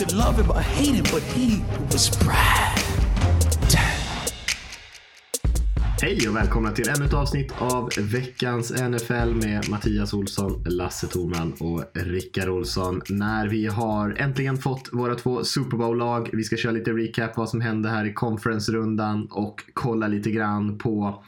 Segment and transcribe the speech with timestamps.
[0.00, 1.62] Could love him or hate him, but he
[1.92, 2.80] was Brad.
[6.02, 11.52] Hej och välkomna till ännu ett avsnitt av veckans NFL med Mattias Olsson, Lasse Thorman
[11.60, 13.00] och Rickard Olsson.
[13.08, 16.30] När vi har äntligen fått våra två Super Bowl-lag.
[16.32, 20.78] Vi ska köra lite recap vad som hände här i conference-rundan och kolla lite grann
[20.78, 21.24] på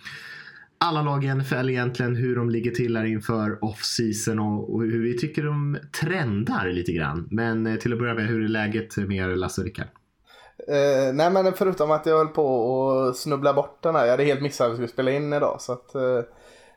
[0.82, 5.02] alla lag i NFL egentligen, hur de ligger till här inför off-season och, och hur
[5.02, 7.28] vi tycker de trendar lite grann.
[7.30, 9.86] Men eh, till att börja med, hur är läget med er Lasse och Rickard?
[10.68, 14.04] Uh, nej men förutom att jag höll på att snubbla bort den här.
[14.04, 15.60] Jag hade helt missat att vi skulle spela in idag.
[15.60, 16.20] Så att uh,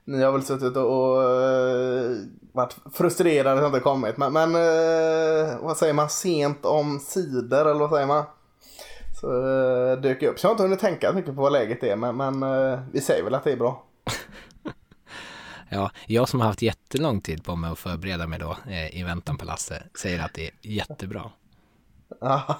[0.06, 2.18] ni har väl suttit och, uh,
[2.54, 4.18] varit frustrerade att det inte kommit.
[4.18, 4.54] Men, men
[5.62, 6.10] vad säger man?
[6.10, 8.24] Sent om sidor eller vad säger man?
[9.22, 10.40] Så uh, dök jag upp.
[10.40, 11.96] Så jag har inte hunnit tänka mycket på vad läget är.
[11.96, 12.44] Men, men
[12.92, 13.86] vi säger väl att det är bra.
[15.76, 19.04] Ja, jag som har haft jättelång tid på mig att förbereda mig då eh, i
[19.04, 21.32] väntan på Lasse säger att det är jättebra.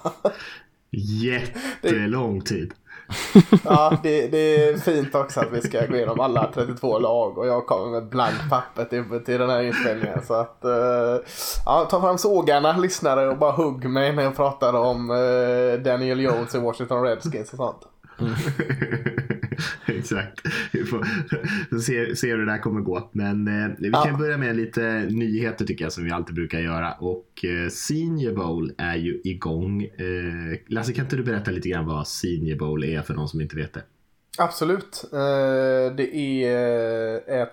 [0.90, 2.72] Jättelång tid.
[3.64, 7.46] Ja, det, det är fint också att vi ska gå igenom alla 32 lag och
[7.46, 10.22] jag kommer med blankt papper till, till den här inspelningen.
[10.26, 11.16] Så att, eh,
[11.66, 16.20] ja, ta fram sågarna lyssnare och bara hugg mig när jag pratar om eh, Daniel
[16.20, 17.88] Jones i Washington Redskins och sånt.
[19.86, 20.40] Exakt.
[20.72, 21.06] Vi får
[21.80, 23.10] se, se hur det där kommer gå.
[23.12, 24.02] Men eh, vi Ja.
[24.04, 26.92] kan börja med lite nyheter tycker jag som vi alltid brukar göra.
[26.92, 29.82] Och eh, Senior Bowl är ju igång.
[29.82, 33.40] Eh, Lasse kan inte du berätta lite grann vad Senior Bowl är för någon som
[33.40, 33.82] inte vet det?
[34.38, 35.04] Absolut.
[35.12, 37.50] Eh, det är eh, ett,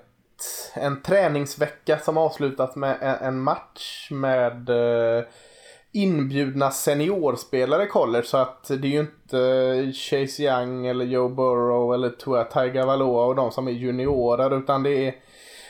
[0.75, 5.23] en träningsvecka som avslutas med en, en match med eh,
[5.93, 8.25] inbjudna seniorspelare i college.
[8.25, 13.35] Så att det är ju inte Chase Young eller Joe Burrow eller Tua Tagovailoa och
[13.35, 14.57] de som är juniorer.
[14.57, 15.15] Utan det är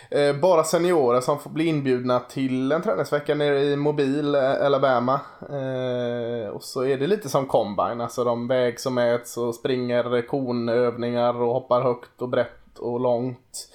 [0.09, 5.19] eh, bara seniorer som får bli inbjudna till en träningsvecka nere i mobil eh, Alabama.
[5.41, 10.27] Eh, och så är det lite som combine, alltså de vägs och mäts och springer
[10.27, 13.69] konövningar och hoppar högt och brett och långt.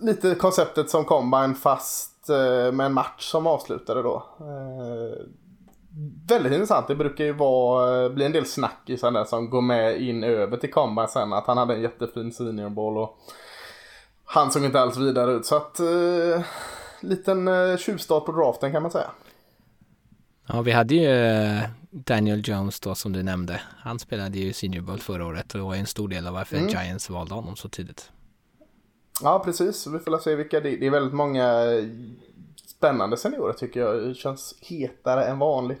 [0.00, 2.10] Lite konceptet som combine fast
[2.72, 4.24] med en match som avslutade då.
[6.00, 6.88] Eh, väldigt intressant.
[6.88, 10.70] Det brukar ju vara, bli en del snackisar där som går med in över till
[10.70, 11.32] combine sen.
[11.32, 13.18] Att han hade en jättefin senior ball och
[14.24, 15.46] han såg inte alls vidare ut.
[15.46, 16.44] Så att eh,
[17.00, 19.10] liten eh, tjuvstart på draften kan man säga.
[20.46, 23.60] Ja, vi hade ju eh, Daniel Jones då som du nämnde.
[23.78, 27.10] Han spelade ju Senior Bowl förra året och var en stor del av varför Giants
[27.10, 28.10] valde honom så tidigt.
[29.22, 30.76] Ja precis, vi får se vilka det är.
[30.80, 31.84] Det är väldigt många eh,
[32.80, 34.02] spännande seniorer tycker jag.
[34.02, 35.78] Det känns hetare än vanligt.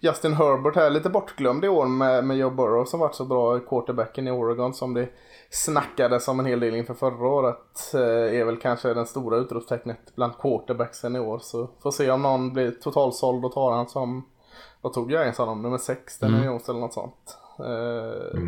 [0.00, 3.56] Justin Herbert här, lite bortglömd i år med, med Joe Burrow som varit så bra
[3.56, 5.08] i quarterbacken i Oregon som det
[5.50, 7.94] snackades om en hel del inför förra året.
[7.94, 11.38] eh, Är väl kanske den stora utropstecknet bland quarterbacksen i år.
[11.38, 14.26] Så får se om någon blir totalsåld och tar han som,
[14.80, 17.38] vad tog jag ens honom, nummer 6 Daniel Jones eller något sånt.
[17.58, 18.38] Eh,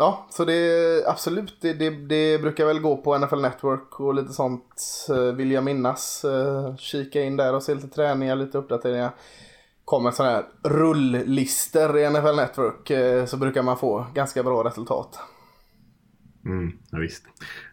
[0.00, 4.14] Ja, så det är absolut, det, det, det brukar väl gå på NFL Network och
[4.14, 6.24] lite sånt eh, vill jag minnas.
[6.24, 9.10] Eh, kika in där och se lite träningar, lite uppdateringar.
[9.84, 15.18] Kommer sådana här rulllister i NFL Network eh, så brukar man få ganska bra resultat.
[16.44, 17.24] Mm, ja, visst.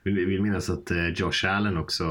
[0.04, 2.04] Vill, vill minnas att Josh Allen också,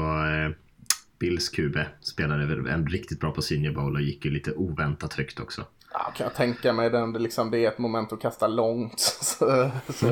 [1.19, 5.39] Bills QB, spelade en riktigt bra på Senior Bowl och gick ju lite oväntat högt
[5.39, 5.65] också.
[5.99, 8.99] Ja, kan jag tänka mig den, det, liksom, det är ett moment att kasta långt.
[9.21, 10.07] Så, så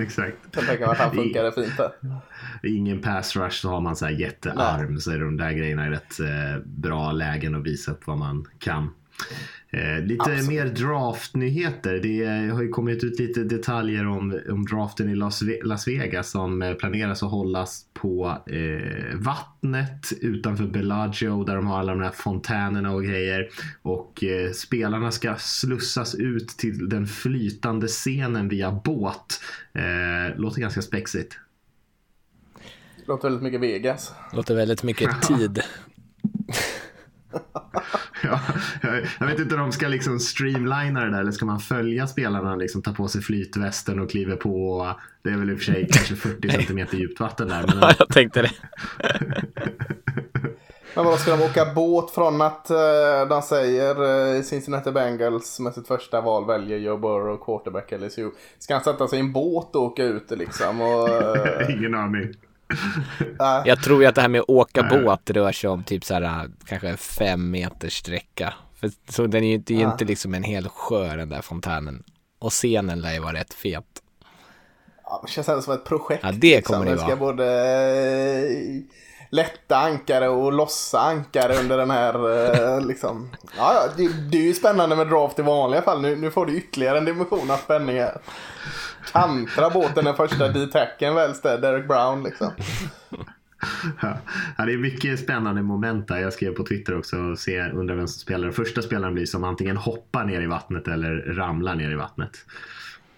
[0.00, 0.36] Exakt.
[0.52, 1.92] kan tänka mig att han funkar det fint där.
[2.62, 6.20] ingen pass rush så har man så här jättearm så är de där grejerna rätt
[6.20, 8.90] eh, bra lägen att visa upp vad man kan.
[9.70, 10.48] Eh, lite Absolut.
[10.48, 11.94] mer draftnyheter.
[12.02, 16.62] Det har ju kommit ut lite detaljer om, om draften i Las, Las Vegas som
[16.62, 22.10] eh, planeras att hållas på eh, vattnet utanför Bellagio där de har alla de här
[22.10, 23.48] fontänerna och grejer.
[23.82, 29.40] Och eh, spelarna ska slussas ut till den flytande scenen via båt.
[29.72, 31.38] Eh, låter ganska spexigt.
[33.06, 34.12] Låter väldigt mycket Vegas.
[34.32, 35.62] Låter väldigt mycket tid.
[38.22, 38.40] Ja,
[39.20, 42.56] jag, vet inte om de ska liksom streamlina det där eller ska man följa spelarna
[42.56, 44.86] liksom ta på sig flytvästen och kliva på.
[45.22, 47.64] Det är väl i och för sig kanske 40 centimeter djupt vatten där.
[47.66, 48.50] Men, Ja, jag tänkte det.
[50.94, 55.74] Men vad ska de åka båt från att uh, de säger uh, Cincinnati Bengals med
[55.74, 58.30] sitt första val väljer Joe Burrow, quarterback LSU.
[58.58, 60.80] Ska han sätta sig i en båt och åka ut liksom?
[60.80, 61.70] Och, uh...
[61.78, 62.34] Ingen aning.
[63.64, 66.14] Jag tror ju att det här med att åka båt rör sig om typ så
[66.14, 68.54] här kanske fem meters sträcka.
[68.80, 72.02] För, så den är ju det är inte liksom en hel sjö den där fontänen.
[72.38, 73.84] Och scenen lär ju vara rätt fet.
[75.04, 76.24] Ja, det känns ändå som ett projekt.
[76.24, 77.08] Ja, det kommer liksom.
[77.08, 77.32] det ska vara.
[77.32, 77.46] både
[78.36, 78.82] eh,
[79.32, 83.30] lätta ankare och lossa ankare under den här eh, liksom.
[83.56, 86.02] Ja, ja det, det är ju spännande med draft i vanliga fall.
[86.02, 88.20] Nu, nu får du ytterligare en dimension av spänning här.
[89.12, 92.50] Kantra båten den första D-tacken där, Derek Brown liksom.
[94.02, 96.18] Ja, det är mycket spännande moment där.
[96.18, 98.44] Jag skrev på Twitter också och se, undrar vem som spelar.
[98.44, 102.30] Den första spelaren blir som antingen hoppar ner i vattnet eller ramlar ner i vattnet.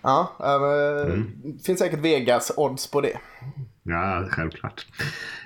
[0.03, 1.59] Ja, äh, mm.
[1.65, 3.19] finns säkert Vegas-odds på det.
[3.87, 4.87] Ja, självklart.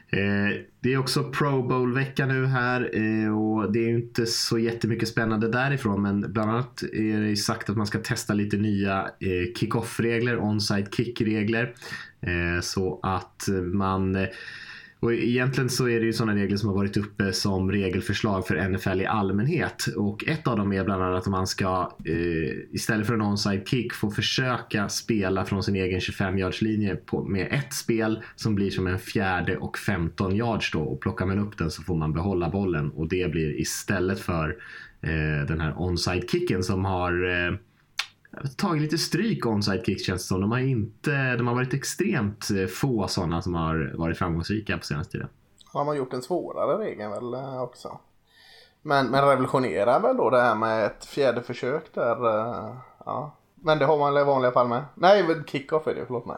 [0.09, 5.09] Eh, det är också Pro Bowl-vecka nu här eh, och det är inte så jättemycket
[5.09, 9.55] spännande därifrån men bland annat är det sagt att man ska testa lite nya eh,
[9.57, 11.75] kick-off-regler, onside kick-regler.
[12.21, 14.29] Eh, så att man eh,
[15.01, 18.69] och egentligen så är det ju sådana regler som har varit uppe som regelförslag för
[18.69, 19.87] NFL i allmänhet.
[19.97, 23.69] Och ett av dem är bland annat att man ska eh, istället för en onside
[23.69, 26.99] kick få försöka spela från sin egen 25 yards linje
[27.29, 30.81] med ett spel som blir som en fjärde och 15 yards då.
[30.81, 34.57] Och plockar man upp den så får man behålla bollen och det blir istället för
[35.01, 37.55] eh, den här onside kicken som har eh,
[38.57, 40.41] tagit lite stryk onside kicks känns det som.
[40.41, 44.85] De har, inte, de har varit extremt eh, få sådana som har varit framgångsrika på
[44.85, 45.29] senaste tiden.
[45.73, 47.99] Har man gjort en svårare regel väl eh, också?
[48.83, 52.27] Men, men revolutionerar väl då det här med ett fjärde försök där?
[52.27, 53.35] Eh, ja.
[53.55, 54.85] Men det har man i vanliga fall med.
[54.95, 56.37] Nej, kickoff är det förlåt mig.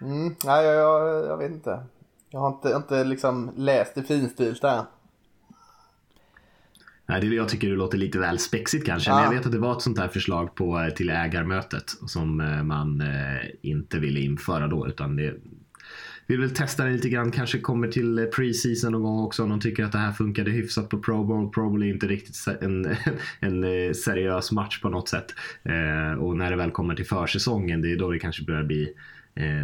[0.00, 1.84] Mm, nej, jag, jag, jag vet inte.
[2.30, 4.84] Jag har inte, inte liksom läst det finstilt där.
[7.10, 9.10] Nej, det jag tycker det låter lite väl spexigt kanske.
[9.10, 9.14] Ja.
[9.14, 12.40] Men jag vet att det var ett sånt här förslag på, eh, till ägarmötet som
[12.40, 14.88] eh, man eh, inte ville införa då.
[14.88, 15.34] Utan det
[16.26, 17.30] vill väl testa det lite grann.
[17.30, 20.88] Kanske kommer till preseason någon gång också om de tycker att det här funkade hyfsat
[20.88, 21.50] på Pro Bowl.
[21.50, 22.96] Pro Bowl är inte riktigt en,
[23.40, 25.34] en seriös match på något sätt.
[26.18, 28.94] Och när det väl kommer till försäsongen, det är då det kanske börjar bli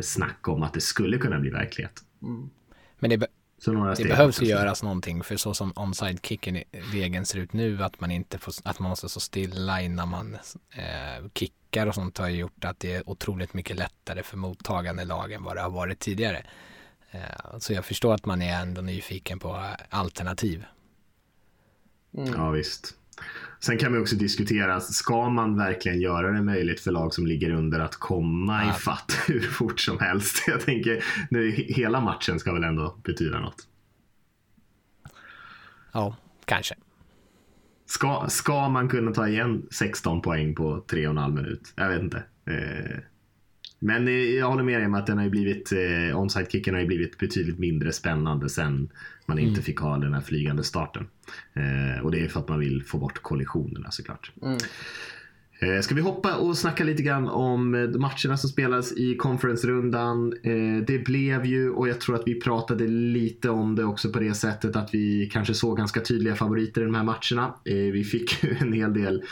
[0.03, 2.03] snack om att det skulle kunna bli verklighet.
[2.23, 2.51] Mm.
[2.99, 3.27] Men det,
[3.73, 8.01] det behövs ju göras någonting för så som onside kicken regeln ser ut nu att
[8.01, 10.39] man inte får, att man måste stå stilla innan man
[10.71, 15.33] eh, kickar och sånt har gjort att det är otroligt mycket lättare för mottagande lag
[15.33, 16.47] än vad det har varit tidigare.
[17.11, 20.65] Eh, så jag förstår att man är ändå nyfiken på alternativ.
[22.17, 22.35] Mm.
[22.37, 22.95] Ja visst.
[23.67, 27.51] Sen kan vi också diskutera, ska man verkligen göra det möjligt för lag som ligger
[27.51, 28.71] under att komma ja.
[28.71, 30.45] i fatt hur fort som helst?
[30.47, 33.69] Jag tänker, nu, hela matchen ska väl ändå betyda något?
[35.93, 36.75] Ja, kanske.
[37.87, 41.73] Ska, ska man kunna ta igen 16 poäng på 3,5 minut?
[41.77, 42.25] Jag vet inte.
[42.45, 42.99] Eh,
[43.87, 47.59] men jag håller med dig om att den har blivit, eh, onside-kicken har blivit betydligt
[47.59, 48.89] mindre spännande sen
[49.27, 49.63] man inte mm.
[49.63, 51.07] fick ha den här flygande starten.
[51.55, 54.33] Eh, och det är för att man vill få bort kollisionerna såklart.
[54.43, 54.59] Mm.
[55.59, 60.33] Eh, ska vi hoppa och snacka lite grann om eh, matcherna som spelades i conference-rundan.
[60.43, 64.19] Eh, det blev ju, och jag tror att vi pratade lite om det också på
[64.19, 67.55] det sättet att vi kanske såg ganska tydliga favoriter i de här matcherna.
[67.65, 69.23] Vi fick ju en hel del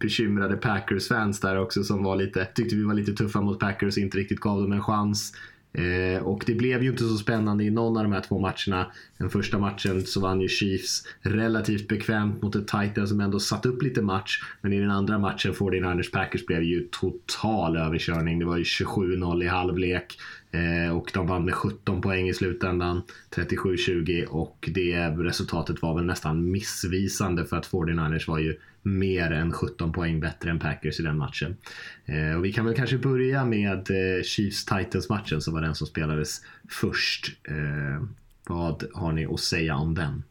[0.00, 4.02] bekymrade Packers-fans där också som var lite, tyckte vi var lite tuffa mot Packers och
[4.02, 5.32] inte riktigt gav dem en chans.
[5.78, 8.92] Eh, och det blev ju inte så spännande i någon av de här två matcherna.
[9.18, 13.66] Den första matchen så vann ju Chiefs relativt bekvämt mot ett Titan som ändå satt
[13.66, 14.40] upp lite match.
[14.60, 18.38] Men i den andra matchen, 49ers Packers, blev det ju total överkörning.
[18.38, 20.18] Det var ju 27-0 i halvlek.
[20.50, 23.02] Eh, och de vann med 17 poäng i slutändan,
[23.36, 29.52] 37-20 och det resultatet var väl nästan missvisande för att 49ers var ju mer än
[29.52, 31.56] 17 poäng bättre än Packers i den matchen.
[32.04, 36.40] Eh, och vi kan väl kanske börja med eh, Chiefs-Titans-matchen som var den som spelades
[36.70, 37.38] först.
[37.48, 38.06] Eh,
[38.48, 40.22] vad har ni att säga om den?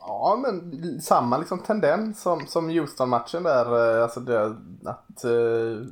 [0.00, 3.96] Ja, men samma liksom tendens som, som Houston-matchen där.
[3.96, 5.86] Eh, alltså det, att eh,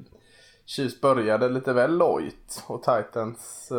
[0.66, 3.72] Chiefs började lite väl lojt och Titans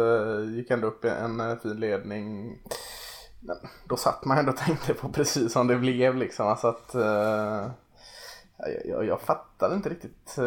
[0.55, 2.57] gick ändå upp i en fin ledning.
[3.39, 3.57] Men
[3.87, 6.47] då satt man ändå och tänkte på precis som det blev liksom.
[6.47, 6.95] Alltså att,
[8.65, 10.43] jag, jag, jag fattar inte riktigt eh,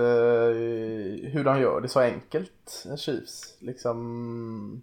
[1.30, 3.56] hur de gör det så enkelt, Chiefs.
[3.58, 4.82] Liksom,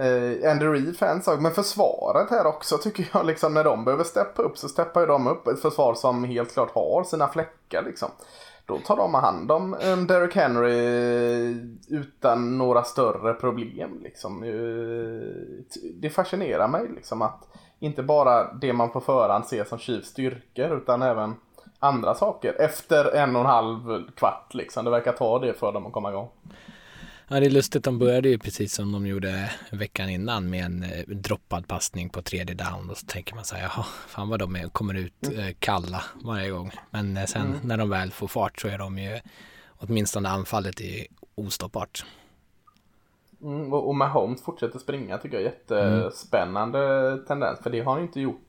[0.00, 4.04] Uh, Andy Reid fans sak, men försvaret här också tycker jag liksom när de behöver
[4.04, 7.82] steppa upp så steppar ju de upp ett försvar som helt klart har sina fläckar
[7.82, 8.10] liksom
[8.68, 10.76] då tar de hand om um, Derrick Henry
[11.88, 14.00] utan några större problem.
[14.02, 14.40] Liksom.
[15.94, 20.76] Det fascinerar mig liksom att inte bara det man på förhand ser som Chiefs styrkor
[20.76, 21.34] utan även
[21.78, 24.84] andra saker efter en och en halv kvart liksom.
[24.84, 26.28] Det verkar ta det för dem att komma igång.
[27.30, 27.84] Ja, det är lustigt.
[27.84, 32.22] De började ju precis som de gjorde veckan innan med en eh, droppad passning på
[32.22, 35.28] tredje down och så tänker man så här, jaha, fan vad de är, kommer ut
[35.28, 35.40] mm.
[35.40, 36.70] eh, kalla varje gång.
[36.90, 37.58] Men eh, sen mm.
[37.62, 39.20] när de väl får fart så är de ju,
[39.78, 42.04] åtminstone anfallet är ostoppbart.
[43.42, 47.24] Mm, och, Mahomes fortsätter springa tycker jag jättespännande mm.
[47.24, 47.60] tendens.
[47.60, 48.47] För det har han inte gjort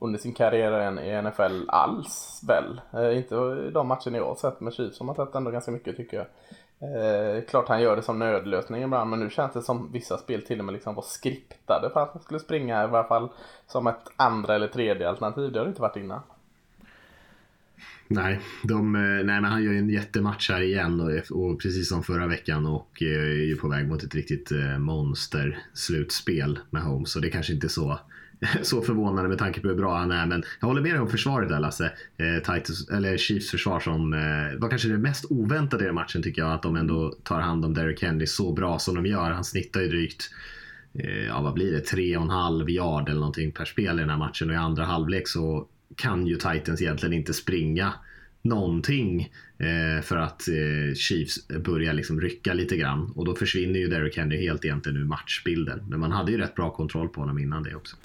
[0.00, 2.80] under sin karriär i NFL alls väl.
[2.92, 3.34] Eh, inte
[3.70, 6.26] de matcherna jag har sett med Chiefs som har sett ändå ganska mycket tycker jag.
[6.82, 10.42] Eh, klart han gör det som nödlösning ibland men nu känns det som vissa spel
[10.42, 13.28] till och med liksom var skriptade för att han skulle springa i varje fall
[13.66, 15.52] som ett andra eller tredje alternativ.
[15.52, 16.20] Det har det inte varit innan.
[18.12, 21.60] Nej, de, eh, nej men han gör ju en jättematch här igen och, eh, och
[21.60, 26.82] precis som förra veckan och eh, är ju på väg mot ett riktigt monster-slutspel med
[26.82, 27.12] Holmes.
[27.12, 28.00] Så det kanske inte är så
[28.62, 30.26] så förvånande med tanke på hur bra han är.
[30.26, 31.92] Men jag håller med dig om försvaret där Lasse.
[32.16, 36.42] Eh, Titus, eller Chiefs försvar som eh, var kanske det mest oväntade i matchen tycker
[36.42, 36.52] jag.
[36.52, 39.30] Att de ändå tar hand om Derrick Henry så bra som de gör.
[39.30, 40.30] Han snittar ju drygt
[40.94, 44.00] eh, ja, vad blir det, tre och en halv yard eller någonting per spel i
[44.00, 45.66] den här matchen och i andra halvlek så
[45.96, 47.92] kan ju Titans egentligen inte springa
[48.42, 53.88] någonting eh, för att eh, Chiefs börjar liksom rycka lite grann och då försvinner ju
[53.88, 55.84] Derrick Henry helt egentligen ur matchbilden.
[55.88, 57.96] Men man hade ju rätt bra kontroll på honom innan det också.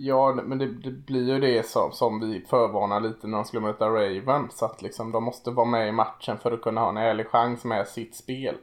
[0.00, 3.62] Ja, men det, det, blir ju det som, som vi förvarnar lite när de skulle
[3.62, 4.62] möta Ravens.
[4.62, 7.64] Att liksom, de måste vara med i matchen för att kunna ha en ärlig chans
[7.64, 8.54] med sitt spel.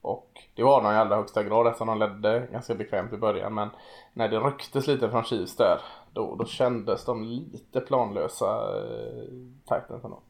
[0.00, 3.54] Och det var de i allra högsta grad eftersom de ledde ganska bekvämt i början.
[3.54, 3.68] Men
[4.12, 5.78] när det rycktes lite från Chiefs där,
[6.12, 9.28] då, då kändes de lite planlösa, eh,
[9.62, 10.20] Titans ändå.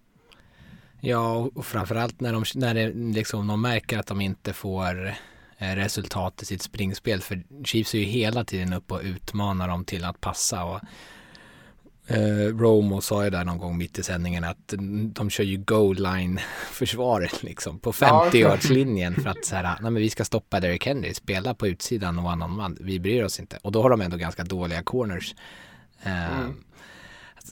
[1.00, 5.14] Ja, och framförallt när de, när det, liksom, de märker att de inte får Eh,
[5.58, 7.20] resultat i sitt springspel.
[7.20, 10.64] För Chiefs är ju hela tiden uppe och utmanar dem till att passa.
[10.64, 10.80] Och,
[12.06, 14.74] eh, Romo sa ju där någon gång mitt i sändningen att
[15.12, 16.40] de kör ju goal line
[16.72, 20.86] försvaret liksom på 50 yardslinjen för att så här, nej men vi ska stoppa Derek
[20.86, 23.58] Henry, spela på utsidan och annan man, vi bryr oss inte.
[23.62, 25.34] Och då har de ändå ganska dåliga corners.
[26.02, 26.54] Eh, mm.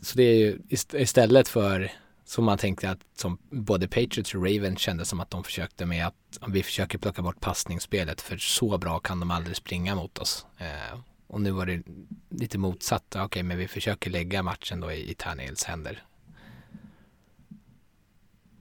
[0.02, 0.58] Så det är ju
[0.92, 1.92] istället för
[2.34, 6.06] som man tänkte att som både Patriots och Ravens kände som att de försökte med
[6.06, 6.14] att
[6.48, 10.46] vi försöker plocka bort passningsspelet för så bra kan de aldrig springa mot oss.
[10.58, 11.82] Eh, och nu var det
[12.30, 13.04] lite motsatt.
[13.08, 16.02] Okej, okay, men vi försöker lägga matchen då i, i Tannehills händer.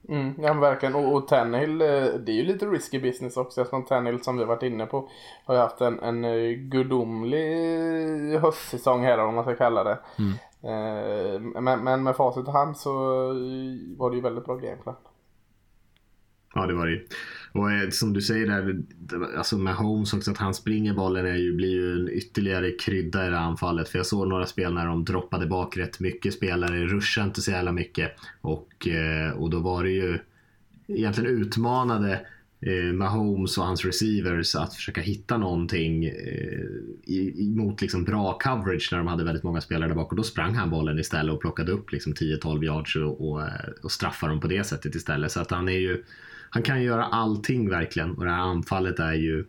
[0.08, 0.94] Mm, ja verkligen.
[0.94, 4.44] Och, och Tannehill, eh, det är ju lite risky business också eftersom Tannehill som vi
[4.44, 5.08] varit inne på
[5.44, 9.98] har ju haft en, en eh, gudomlig höstsäsong här om man ska kalla det.
[10.18, 10.34] Mm.
[10.64, 12.92] Eh, men, men med facit i hand så
[13.96, 14.94] var det ju väldigt bra gameplay.
[16.54, 17.00] Ja, det var det
[17.52, 18.82] Och eh, som du säger där,
[19.36, 23.26] alltså med Holmes också, att han springer bollen är ju, blir ju en ytterligare krydda
[23.26, 23.88] i det här anfallet.
[23.88, 27.50] För jag såg några spel när de droppade bak rätt mycket spelare, ruschade inte så
[27.50, 28.12] jävla mycket.
[28.40, 30.18] Och, eh, och då var det ju
[30.86, 32.26] egentligen utmanade
[32.66, 36.66] eh, Mahomes och hans receivers att försöka hitta någonting eh,
[37.38, 40.54] mot liksom bra coverage när de hade väldigt många spelare där bak och då sprang
[40.54, 44.40] han bollen istället och plockade upp liksom 10-12 yards och, och, eh, och straffade dem
[44.40, 45.32] på det sättet istället.
[45.32, 46.04] Så att han är ju
[46.50, 49.44] han kan ju göra allting verkligen och det här anfallet är ju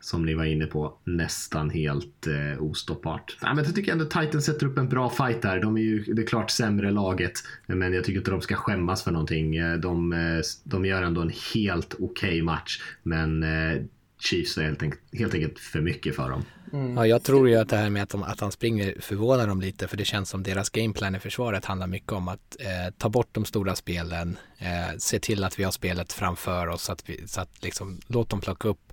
[0.00, 3.36] som ni var inne på, nästan helt eh, ostoppbart.
[3.40, 5.60] Ja, men jag tycker ändå Titans sätter upp en bra fight där.
[5.60, 7.32] De är ju det är klart sämre laget,
[7.66, 9.56] men jag tycker inte de ska skämmas för någonting.
[9.56, 13.82] Eh, de, eh, de gör ändå en helt okej okay match, men eh,
[14.18, 16.42] Chiefs är helt enkelt, helt enkelt för mycket för dem.
[16.72, 16.96] Mm.
[16.96, 19.60] Ja, jag tror ju att det här med att, de, att han springer förvånar dem
[19.60, 23.08] lite för det känns som deras gameplan i försvaret handlar mycket om att eh, ta
[23.08, 27.08] bort de stora spelen, eh, se till att vi har spelet framför oss så att,
[27.08, 28.92] vi, så att liksom, låt dem plocka upp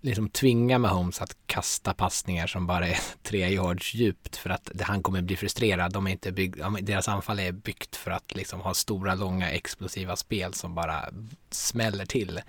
[0.00, 5.02] liksom tvinga Mahomes att kasta passningar som bara är tre yards djupt för att han
[5.02, 5.92] kommer bli frustrerad.
[5.92, 10.16] De är inte bygg, deras anfall är byggt för att liksom ha stora, långa, explosiva
[10.16, 11.04] spel som bara
[11.50, 12.40] smäller till.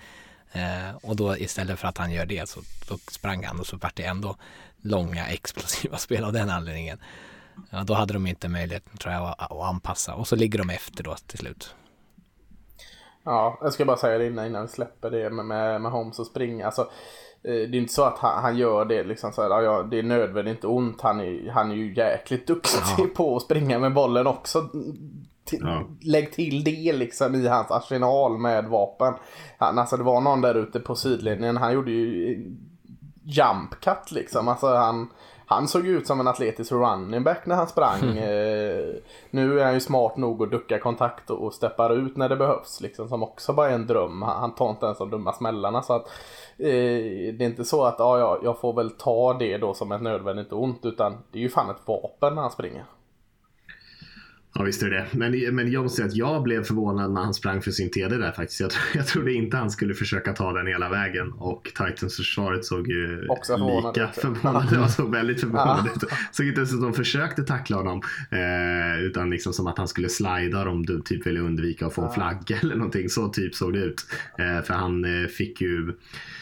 [0.52, 3.78] Eh, och då istället för att han gör det så då sprang han och så
[3.78, 4.36] vart det ändå
[4.82, 7.00] långa, explosiva spel av den anledningen.
[7.70, 10.70] Ja, då hade de inte möjlighet tror jag att, att anpassa och så ligger de
[10.70, 11.76] efter då till slut.
[13.24, 16.20] Ja, jag ska bara säga det innan, innan vi släpper det med, med, med Holmes
[16.20, 16.66] och springa.
[16.66, 16.92] Alltså,
[17.44, 20.04] det är inte så att han, han gör det liksom så här, ja, det är
[20.04, 21.02] nödvändigt inte ont.
[21.02, 23.08] Han är, han är ju jäkligt duktig ja.
[23.16, 24.70] på att springa med bollen också.
[25.46, 25.84] Till, ja.
[26.02, 29.14] Lägg till det liksom i hans arsenal med vapen.
[29.58, 32.58] Han, alltså det var någon där ute på sidlinjen, han gjorde ju
[33.24, 34.48] jump cut liksom.
[34.48, 35.10] Alltså han,
[35.46, 38.02] han såg ut som en atletisk running back när han sprang.
[38.02, 38.96] Mm.
[39.30, 42.36] nu är han ju smart nog att ducka kontakt och, och steppar ut när det
[42.36, 42.82] behövs.
[42.82, 44.22] Liksom, som också bara är en dröm.
[44.22, 45.82] Han, han tar inte ens de dumma smällarna.
[45.82, 46.12] Så att, eh,
[46.58, 50.02] det är inte så att ja, ja, jag får väl ta det då som ett
[50.02, 50.86] nödvändigt ont.
[50.86, 52.86] Utan det är ju fan ett vapen när han springer.
[54.54, 57.34] Ja visst är det men, men jag måste säga att jag blev förvånad när han
[57.34, 58.60] sprang för sin TD där faktiskt.
[58.60, 62.88] Jag, jag trodde inte han skulle försöka ta den hela vägen och Titans försvaret såg
[62.88, 64.92] ju Också lika förvånade ut.
[64.92, 66.04] såg väldigt förvånade ut.
[66.32, 70.10] Såg inte ens att de försökte tackla honom eh, utan liksom som att han skulle
[70.10, 73.10] slida om du typ ville undvika att få en flagga eller någonting.
[73.10, 74.06] Så typ såg det ut.
[74.40, 75.94] Eh, för han eh, fick ju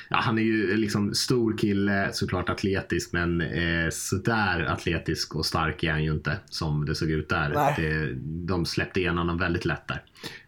[0.10, 5.84] ja, han är ju liksom stor kille, såklart atletisk, men eh, sådär atletisk och stark
[5.84, 7.74] är han ju inte som det såg ut där.
[7.78, 10.04] Det, de släppte igenom honom väldigt lätt där.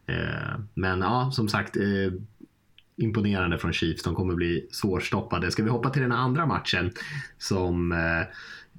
[0.05, 1.77] Eh, men ja, som sagt.
[1.77, 2.13] Eh,
[2.95, 4.03] imponerande från Chiefs.
[4.03, 5.51] De kommer bli svårstoppade.
[5.51, 6.91] Ska vi hoppa till den andra matchen
[7.41, 8.21] som eh,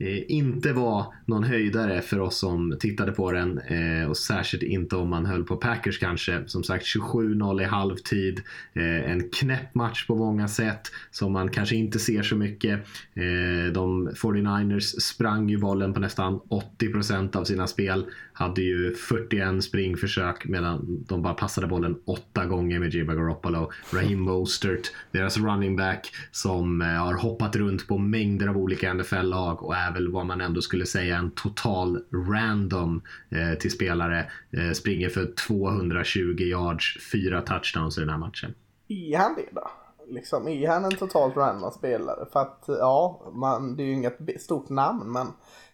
[0.09, 4.97] eh, inte var någon höjdare för oss som tittade på den eh, och särskilt inte
[4.97, 6.43] om man höll på Packers kanske.
[6.47, 8.43] Som sagt 27-0 i halvtid.
[8.73, 12.81] Eh, en knäpp match på många sätt som man kanske inte ser så mycket.
[13.15, 16.41] Eh, de 49ers sprang ju bollen på nästan
[16.79, 18.07] 80% av sina spel.
[18.33, 23.71] Hade ju 41 springförsök medan de bara passade bollen åtta gånger med Jimmy Garoppolo.
[23.93, 29.63] Raheem Mostert, deras running back som eh, har hoppat runt på mängder av olika NFL-lag
[29.63, 34.31] och är väl vad man ändå skulle säga en total random eh, till spelare.
[34.51, 38.55] Eh, springer för 220 yards, fyra touchdowns i den här matchen.
[38.89, 39.71] Är han det då?
[40.09, 42.27] Liksom, är han en totalt random spelare?
[42.33, 45.27] För att ja, man, det är ju inget stort namn men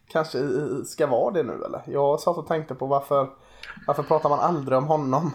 [0.09, 0.39] kanske
[0.85, 1.83] ska vara det nu eller?
[1.87, 3.29] Jag satt och tänkte på varför,
[3.87, 5.31] varför pratar man aldrig om honom?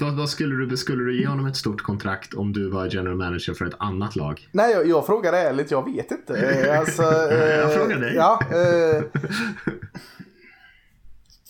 [0.00, 3.16] Vad, vad, skulle, du, skulle du ge honom ett stort kontrakt om du var general
[3.16, 4.48] manager för ett annat lag?
[4.52, 5.70] Nej, jag, jag frågar ärligt.
[5.70, 6.36] Jag vet inte.
[6.36, 8.14] Eh, alltså, jag eh, frågar dig.
[8.14, 9.02] Ja, eh,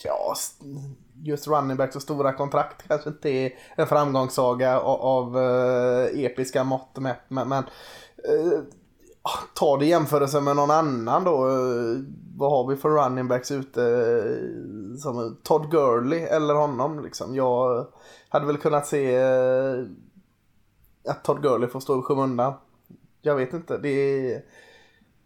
[0.04, 0.34] ja,
[1.23, 6.64] just running backs och stora kontrakt kanske inte är en framgångssaga av, av uh, episka
[6.64, 7.25] mått mätt.
[7.28, 8.61] Men, men uh,
[9.26, 11.49] Ah, ta det i jämförelse med någon annan då.
[11.49, 11.99] Eh,
[12.37, 13.83] vad har vi för running backs ute?
[13.83, 17.35] Eh, som Todd Gurley eller honom liksom.
[17.35, 17.87] Jag
[18.28, 19.85] hade väl kunnat se eh,
[21.09, 22.55] att Todd Gurley får stå i skymundan.
[23.22, 23.79] Jag vet inte.
[23.79, 24.42] Det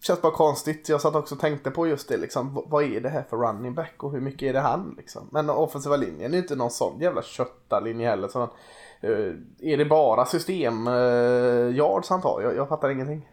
[0.00, 0.88] känns bara konstigt.
[0.88, 2.64] Jag satt också och tänkte på just det liksom.
[2.66, 5.28] Vad är det här för running back och hur mycket är det han liksom?
[5.32, 8.28] Men offensiva linjen är inte någon sån jävla köttalinje heller.
[8.28, 8.48] Så,
[9.60, 10.86] är det bara system
[11.74, 12.42] yards han tar?
[12.42, 13.28] Jag, jag fattar ingenting.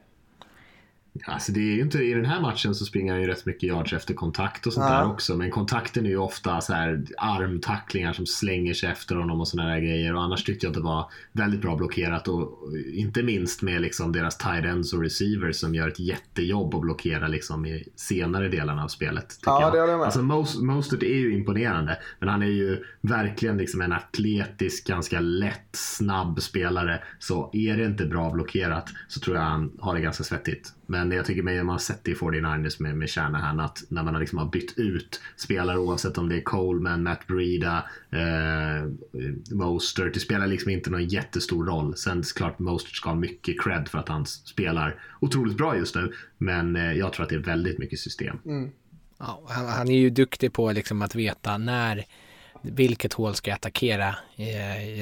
[1.23, 3.63] Alltså det är ju inte, I den här matchen så springer han ju rätt mycket
[3.63, 4.97] yards efter kontakt och sånt ja.
[4.97, 5.35] där också.
[5.35, 9.65] Men kontakten är ju ofta så här armtacklingar som slänger sig efter honom och såna
[9.65, 10.15] där grejer.
[10.15, 12.27] Och annars tyckte jag att det var väldigt bra blockerat.
[12.27, 12.59] Och
[12.93, 17.27] inte minst med liksom deras tight ends och receivers som gör ett jättejobb att blockera
[17.27, 19.39] liksom i senare delarna av spelet.
[19.45, 19.73] Ja, jag.
[19.73, 20.05] det det med.
[20.05, 21.97] Alltså most, Mostert är ju imponerande.
[22.19, 27.01] Men han är ju verkligen liksom en atletisk, ganska lätt, snabb spelare.
[27.19, 30.73] Så är det inte bra blockerat så tror jag han har det ganska svettigt.
[30.87, 34.03] Men jag tycker mig man har sett det i 49ers med, med Shanahan att när
[34.03, 38.89] man har, liksom har bytt ut spelare oavsett om det är Coleman, Matt Breida, eh,
[39.55, 40.13] Mostert.
[40.13, 41.95] Det spelar liksom inte någon jättestor roll.
[41.97, 46.13] Sen klart Mostert ska ha mycket cred för att han spelar otroligt bra just nu.
[46.37, 48.37] Men eh, jag tror att det är väldigt mycket system.
[48.45, 48.71] Mm.
[49.17, 52.05] Ja, han, han, är ju duktig på liksom att veta när
[52.71, 54.49] vilket hål ska jag attackera i,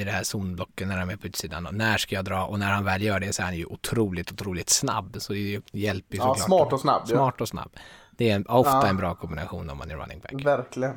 [0.00, 2.58] i det här zonblocket när de är på utsidan och när ska jag dra och
[2.58, 6.14] när han väl gör det så är han ju otroligt, otroligt snabb så det hjälper
[6.14, 6.38] ju såklart.
[6.38, 7.08] Ja, smart och snabb.
[7.08, 7.70] Smart och snabb.
[8.10, 8.86] Det är en, ofta ja.
[8.86, 10.44] en bra kombination om man är running back.
[10.44, 10.96] Verkligen.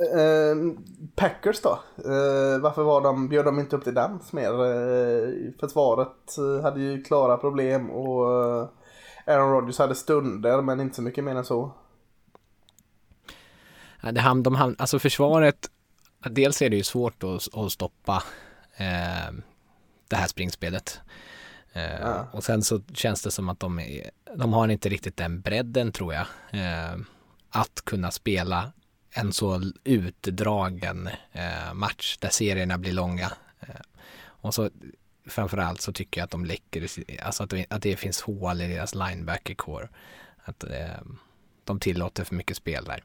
[0.00, 0.72] Uh,
[1.14, 1.78] Packers då?
[1.98, 4.52] Uh, varför var de, bjöd de inte upp till dans mer?
[4.52, 8.26] Uh, försvaret hade ju klara problem och
[9.26, 11.72] Aaron Rodgers hade stunder men inte så mycket mer än så.
[14.02, 15.70] Det ham, de ham, alltså försvaret,
[16.30, 18.22] dels är det ju svårt att, att stoppa
[18.76, 19.32] eh,
[20.08, 21.00] det här springspelet.
[21.72, 22.28] Eh, ja.
[22.32, 25.92] Och sen så känns det som att de, är, de har inte riktigt den bredden
[25.92, 26.26] tror jag.
[26.50, 26.96] Eh,
[27.50, 28.72] att kunna spela
[29.10, 33.32] en så utdragen eh, match där serierna blir långa.
[33.60, 33.80] Eh,
[34.22, 34.70] och så
[35.26, 36.88] framförallt så tycker jag att de läcker,
[37.22, 39.88] alltså att det, att det finns hål i deras linebacker core.
[40.44, 41.00] Att eh,
[41.64, 43.04] de tillåter för mycket spel där.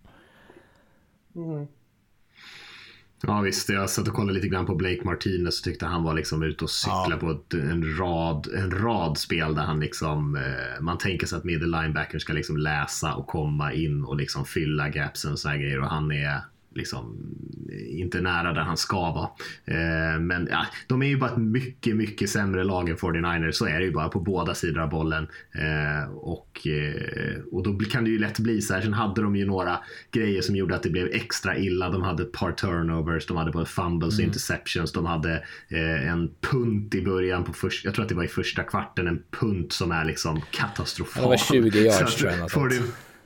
[1.35, 1.67] Mm.
[3.21, 6.13] Ja visst, jag satt och kollade lite grann på Blake Martinez och tyckte han var
[6.13, 7.17] liksom ute och cykla ja.
[7.17, 11.43] på ett, en, rad, en rad spel där han liksom, eh, man tänker sig att
[11.43, 15.79] middle linebacker ska liksom läsa och komma in och liksom fylla gapsen och sådana grejer
[15.79, 16.41] och han är
[16.75, 17.17] liksom
[17.89, 19.29] inte nära där han ska vara.
[19.65, 23.51] Eh, men ja, de är ju bara ett mycket, mycket sämre lag än 49ers.
[23.51, 25.27] Så är det ju bara på båda sidor av bollen.
[25.51, 28.81] Eh, och, eh, och då kan det ju lätt bli så här.
[28.81, 29.79] Sen hade de ju några
[30.11, 31.89] grejer som gjorde att det blev extra illa.
[31.89, 34.29] De hade ett par turnovers, de hade både fumbles och mm.
[34.29, 34.91] interceptions.
[34.91, 35.33] De hade
[35.67, 39.07] eh, en punt i början på första, jag tror att det var i första kvarten,
[39.07, 41.23] en punt som är liksom katastrofal.
[41.23, 42.51] Det var 20 yards tror jag.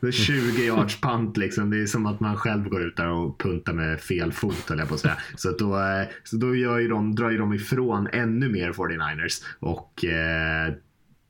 [0.02, 1.70] Det är 20 yards punt liksom.
[1.70, 4.80] Det är som att man själv går ut där och puntar med fel fot höll
[4.80, 5.18] jag på att säga.
[5.36, 9.44] Så, då, eh, så då gör ju de, drar ju de ifrån ännu mer 49ers.
[9.60, 10.74] Och eh,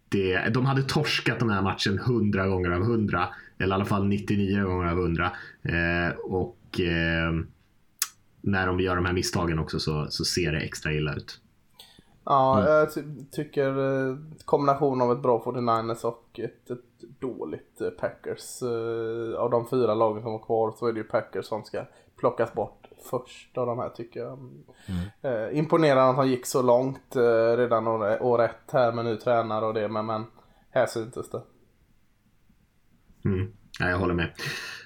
[0.10, 3.30] det, de hade torskat den här matchen 100 gånger av 100.
[3.60, 5.32] Eller i alla fall 99 gånger av 100.
[5.64, 7.34] Eh, och eh,
[8.42, 11.40] när de gör de här misstagen också så, så ser det extra illa ut.
[12.30, 12.72] Ja, mm.
[12.72, 18.62] jag ty tycker eh, kombination av ett bra 49ers och ett, ett dåligt eh, Packers.
[18.62, 21.86] Eh, av de fyra lagen som var kvar så är det ju Packers som ska
[22.18, 24.40] plockas bort först av de här tycker jag.
[25.22, 25.56] Mm.
[25.56, 27.16] Imponerande att han gick så långt
[27.58, 30.26] redan år, år ett här med ny tränare och det men, men
[30.70, 31.42] här syntes det.
[33.26, 33.52] Mm.
[33.80, 34.32] Ja, jag håller med.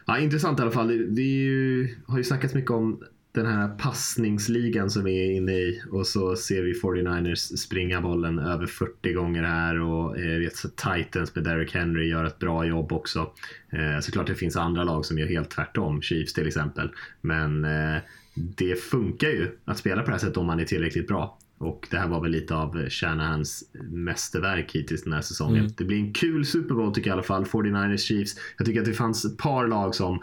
[0.06, 0.88] Ja, intressant i alla fall.
[0.88, 3.04] Det, det ju, har ju snackats mycket om
[3.34, 8.40] den här passningsligan som vi är inne i och så ser vi 49ers springa bollen
[8.40, 12.66] över 40 gånger här och eh, vet, så Titans med Derrick Henry gör ett bra
[12.66, 13.32] jobb också.
[13.70, 16.92] Eh, såklart det finns andra lag som gör helt tvärtom, Chiefs till exempel.
[17.22, 18.02] Men eh,
[18.36, 21.38] det funkar ju att spela på det här sättet om man är tillräckligt bra.
[21.58, 25.60] Och det här var väl lite av Shanahans mästerverk hittills den här säsongen.
[25.60, 25.72] Mm.
[25.78, 27.46] Det blir en kul Super Bowl tycker jag i alla fall.
[27.46, 28.36] 49ers Chiefs.
[28.58, 30.14] Jag tycker att det fanns ett par lag som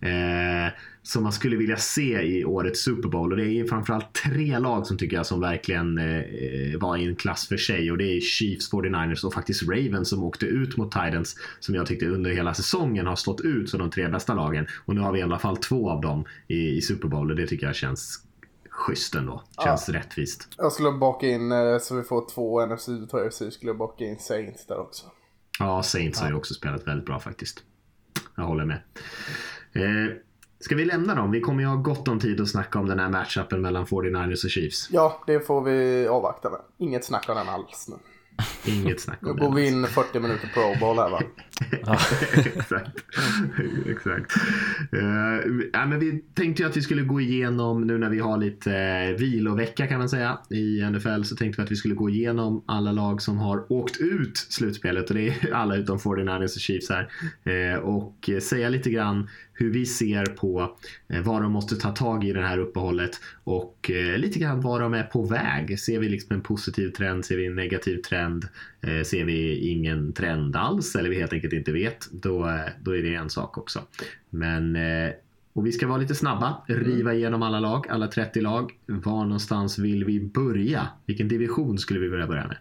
[0.00, 0.72] eh,
[1.08, 3.32] som man skulle vilja se i årets Super Bowl.
[3.32, 7.16] Och det är framförallt tre lag som tycker jag som verkligen eh, var i en
[7.16, 7.90] klass för sig.
[7.90, 11.36] Och det är Chiefs, 49ers och faktiskt Ravens som åkte ut mot Titans.
[11.60, 14.66] Som jag tyckte under hela säsongen har stått ut som de tre bästa lagen.
[14.86, 17.36] Och nu har vi i alla fall två av dem i, i Super Bowl och
[17.36, 18.24] det tycker jag känns
[18.70, 19.42] schysst ändå.
[19.64, 19.94] Känns ja.
[19.94, 20.48] rättvist.
[20.56, 24.04] Jag skulle baka in, eh, så vi får två NFC och två skulle jag baka
[24.04, 25.06] in Saints där också.
[25.58, 26.24] Ja, Saints ja.
[26.24, 27.62] har ju också spelat väldigt bra faktiskt.
[28.36, 28.82] Jag håller med.
[29.72, 30.14] Eh,
[30.60, 31.30] Ska vi lämna dem?
[31.30, 34.44] Vi kommer ju ha gott om tid att snacka om den här matchupen mellan 49ers
[34.44, 34.88] och Chiefs.
[34.90, 36.60] Ja, det får vi avvakta med.
[36.78, 37.96] Inget snack om den alls nu.
[38.68, 39.42] Inget snack om det.
[39.42, 41.22] Nu går vi in 40 minuter Pro Bowl här va?
[42.56, 42.90] Exakt.
[43.86, 44.32] Exakt.
[44.94, 48.38] Uh, ja, men vi tänkte ju att vi skulle gå igenom nu när vi har
[48.38, 52.10] lite uh, vilovecka kan man säga i NFL så tänkte vi att vi skulle gå
[52.10, 56.60] igenom alla lag som har åkt ut slutspelet och det är alla utom 49ers och
[56.60, 57.08] Chiefs här.
[57.46, 60.76] Uh, och säga lite grann hur vi ser på
[61.24, 63.10] vad de måste ta tag i det här uppehållet
[63.44, 65.80] och lite grann var de är på väg.
[65.80, 67.24] Ser vi liksom en positiv trend?
[67.24, 68.48] Ser vi en negativ trend?
[68.80, 72.08] Eh, ser vi ingen trend alls eller vi helt enkelt inte vet?
[72.12, 73.80] Då, då är det en sak också.
[74.30, 74.76] Men
[75.58, 78.78] och vi ska vara lite snabba, riva igenom alla lag, alla 30 lag.
[78.86, 80.88] Var någonstans vill vi börja?
[81.06, 82.56] Vilken division skulle vi vilja börja med?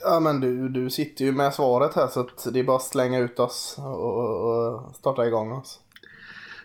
[0.00, 2.82] Ja men du, du sitter ju med svaret här så att det är bara att
[2.82, 5.80] slänga ut oss och, och starta igång oss.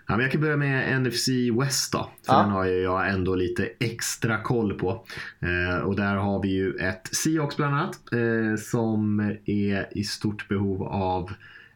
[0.08, 1.28] Ja, men jag kan börja med NFC
[1.62, 2.10] West då.
[2.26, 2.40] För ja.
[2.40, 5.06] den har jag ändå lite extra koll på.
[5.40, 8.00] Eh, och där har vi ju ett Seahawks bland annat.
[8.12, 11.32] Eh, som är i stort behov av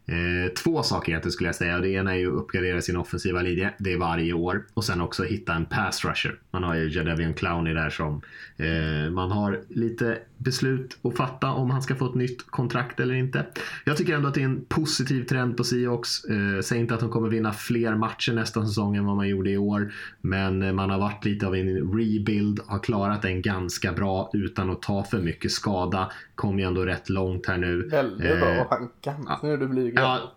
[0.06, 1.80] Eh, två saker egentligen skulle jag säga.
[1.80, 3.74] Det ena är ju att uppgradera sin offensiva linje.
[3.78, 4.66] Det är varje år.
[4.74, 6.36] Och sen också hitta en pass rusher.
[6.52, 8.22] Man har ju Jadavian Clowney där som
[8.58, 13.14] eh, man har lite beslut att fatta om han ska få ett nytt kontrakt eller
[13.14, 13.46] inte.
[13.86, 16.26] Jag tycker ändå att det är en positiv trend på Seahawks.
[16.26, 19.52] Eh, säg inte att de kommer vinna fler matcher nästa säsong än vad man gjorde
[19.52, 19.94] i år.
[20.22, 24.70] Men eh, man har varit lite av en rebuild, har klarat den ganska bra utan
[24.70, 26.12] att ta för mycket skada.
[26.36, 27.88] Kom ju ändå rätt långt här nu.
[27.88, 29.26] Väldigt bra eh, Hankan.
[29.28, 29.94] Ja, nu är du blyg.
[29.96, 30.32] Ja,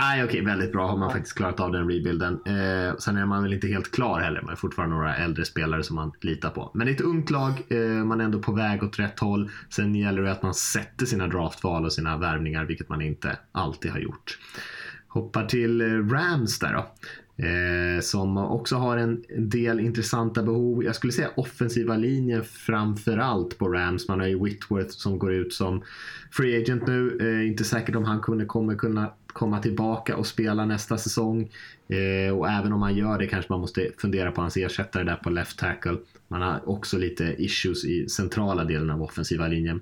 [0.00, 2.32] Nej, okej, väldigt bra har man faktiskt klarat av den rebuilden.
[2.46, 4.42] Eh, sen är man väl inte helt klar heller.
[4.42, 6.70] Man är fortfarande några äldre spelare som man litar på.
[6.74, 9.50] Men det är ett ungt lag, eh, man är ändå på väg åt rätt håll.
[9.70, 13.90] Sen gäller det att man sätter sina draftval och sina värvningar, vilket man inte alltid
[13.90, 14.38] har gjort.
[15.08, 16.86] Hoppar till eh, Rams där då.
[17.44, 20.84] Eh, som också har en, del intressanta behov.
[20.84, 24.08] Jag skulle säga offensiva linjen framför allt på Rams.
[24.08, 25.82] Man har ju Whitworth som går ut som
[26.30, 27.18] free agent nu.
[27.20, 31.50] Eh, inte säkert om han kunde, kommer kunna komma tillbaka och spela nästa säsong.
[31.88, 35.16] Eh, och även om han gör det kanske man måste fundera på hans ersättare där
[35.16, 35.96] på left tackle.
[36.28, 39.80] Man har också lite issues i centrala delen av offensiva linjen.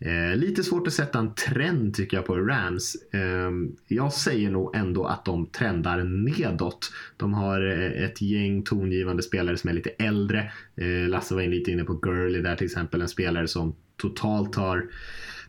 [0.00, 2.96] Eh, lite svårt att sätta en trend tycker jag på Rams.
[3.12, 3.50] Eh,
[3.88, 6.92] jag säger nog ändå att de trendar nedåt.
[7.16, 10.52] De har eh, ett gäng tongivande spelare som är lite äldre.
[10.76, 13.02] Eh, Lasse var lite inne på Gurley där till exempel.
[13.02, 14.86] En spelare som totalt har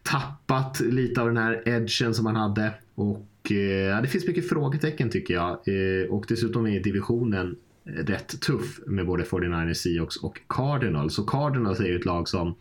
[0.04, 2.74] tappat lite av den här edgen som han hade.
[2.96, 5.50] Och Eh, ja, det finns mycket frågetecken tycker jag.
[5.50, 11.20] Eh, och dessutom är divisionen eh, rätt tuff med både 49ers, Seahawks och Cardinals.
[11.20, 12.56] Och Cardinals är ju ett lag som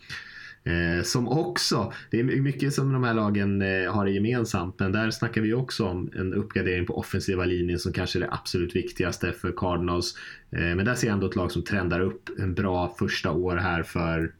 [0.68, 5.10] Eh, som också, det är mycket som de här lagen eh, har gemensamt, men där
[5.10, 9.32] snackar vi också om en uppgradering på offensiva linjen som kanske är det absolut viktigaste
[9.32, 10.14] för Cardinals.
[10.50, 13.56] Eh, men där ser jag ändå ett lag som trendar upp en bra första år
[13.56, 14.32] här för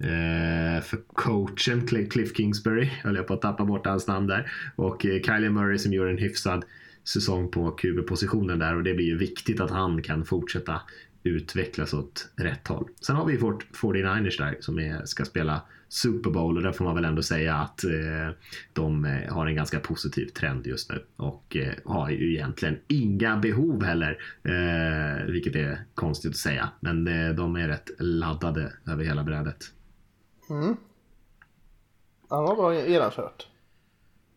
[0.00, 5.06] eh, för coachen Cliff Kingsbury, höll jag på att tappa bort hans namn där, och
[5.06, 6.64] eh, Kylie Murray som gör en hyfsad
[7.04, 10.80] säsong på QB-positionen där och det blir ju viktigt att han kan fortsätta
[11.22, 12.88] utvecklas åt rätt håll.
[13.00, 16.84] Sen har vi vårt 49ers där som är, ska spela Super Bowl och där får
[16.84, 18.30] man väl ändå säga att eh,
[18.72, 23.36] de eh, har en ganska positiv trend just nu och eh, har ju egentligen inga
[23.36, 26.68] behov heller, eh, vilket är konstigt att säga.
[26.80, 29.72] Men eh, de är rätt laddade över hela brädet.
[30.50, 30.76] Mm.
[32.30, 33.46] Ja, vad bra genomkört.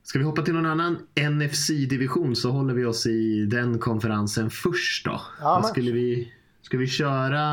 [0.04, 5.06] Ska vi hoppa till någon annan NFC-division så håller vi oss i den konferensen först
[5.06, 5.22] då.
[5.42, 7.46] Ja, vad skulle vi Ska vi köra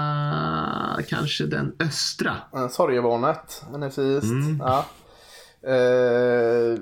[1.09, 2.37] kanske den östra?
[2.71, 4.25] Sorgebarnet, NFC East.
[4.25, 4.63] Mm.
[4.65, 4.85] Ja.
[5.71, 6.79] Eh,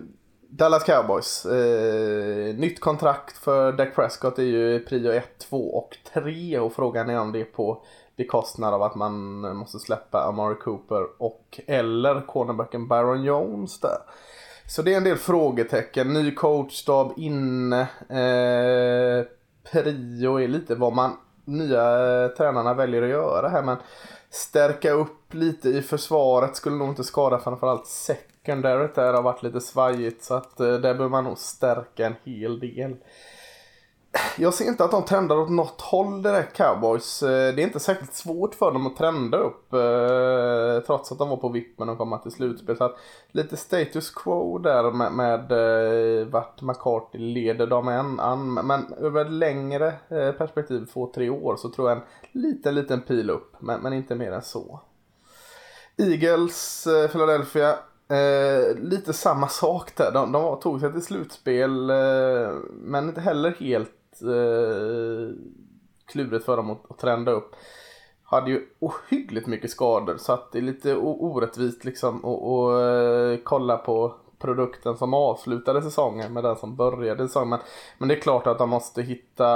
[0.50, 1.46] Dallas Cowboys.
[1.46, 7.10] Eh, nytt kontrakt för Dak Prescott är ju prio 1, 2 och 3 och frågan
[7.10, 7.84] är om det på
[8.18, 13.98] bekostnad av att man måste släppa Amari Cooper och eller cornerbacken Baron Jones där.
[14.68, 16.12] Så det är en del frågetecken.
[16.12, 17.80] Ny coachstab inne.
[18.08, 19.26] Eh,
[19.72, 23.62] prio är lite vad man nya eh, tränarna väljer att göra här.
[23.62, 23.76] Men
[24.30, 29.60] stärka upp lite i försvaret skulle nog inte skada framförallt secondaryt där har varit lite
[29.60, 30.24] svajigt.
[30.24, 32.96] Så att eh, där behöver man nog stärka en hel del
[34.38, 37.22] jag ser inte att de trendar åt något håll direkt cowboys.
[37.22, 39.72] Eh, det är inte särskilt svårt för dem att trenda upp.
[39.72, 42.76] Eh, trots att de var på vippen att komma till slutspel.
[42.76, 42.96] Så att
[43.32, 48.54] lite status quo där med, med eh, vart McCarthy leder dem än an.
[48.54, 53.00] Men över ett längre eh, perspektiv, två, tre år, så tror jag en liten, liten
[53.00, 53.56] pil upp.
[53.58, 54.80] Men, men inte mer än så.
[55.96, 57.76] Eagles, eh, Philadelphia.
[58.10, 60.12] Eh, lite samma sak där.
[60.12, 63.90] De, de tog sig till slutspel eh, men inte heller helt
[64.22, 65.34] eh,
[66.06, 67.56] klurigt för dem att, att trenda upp.
[68.22, 73.76] Hade ju ohyggligt mycket skador så att det är lite orättvist liksom att eh, kolla
[73.76, 77.48] på produkten som avslutade säsongen med den som började säsongen.
[77.48, 77.58] Men,
[77.98, 79.48] men det är klart att de måste hitta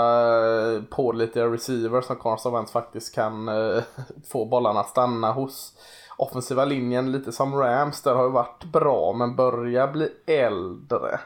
[0.75, 3.83] eh, på lite receivers som Carson Wentz faktiskt kan eh,
[4.29, 5.73] få bollarna att stanna hos.
[6.17, 11.21] Offensiva linjen, lite som Rams, där har ju varit bra men börjar bli äldre.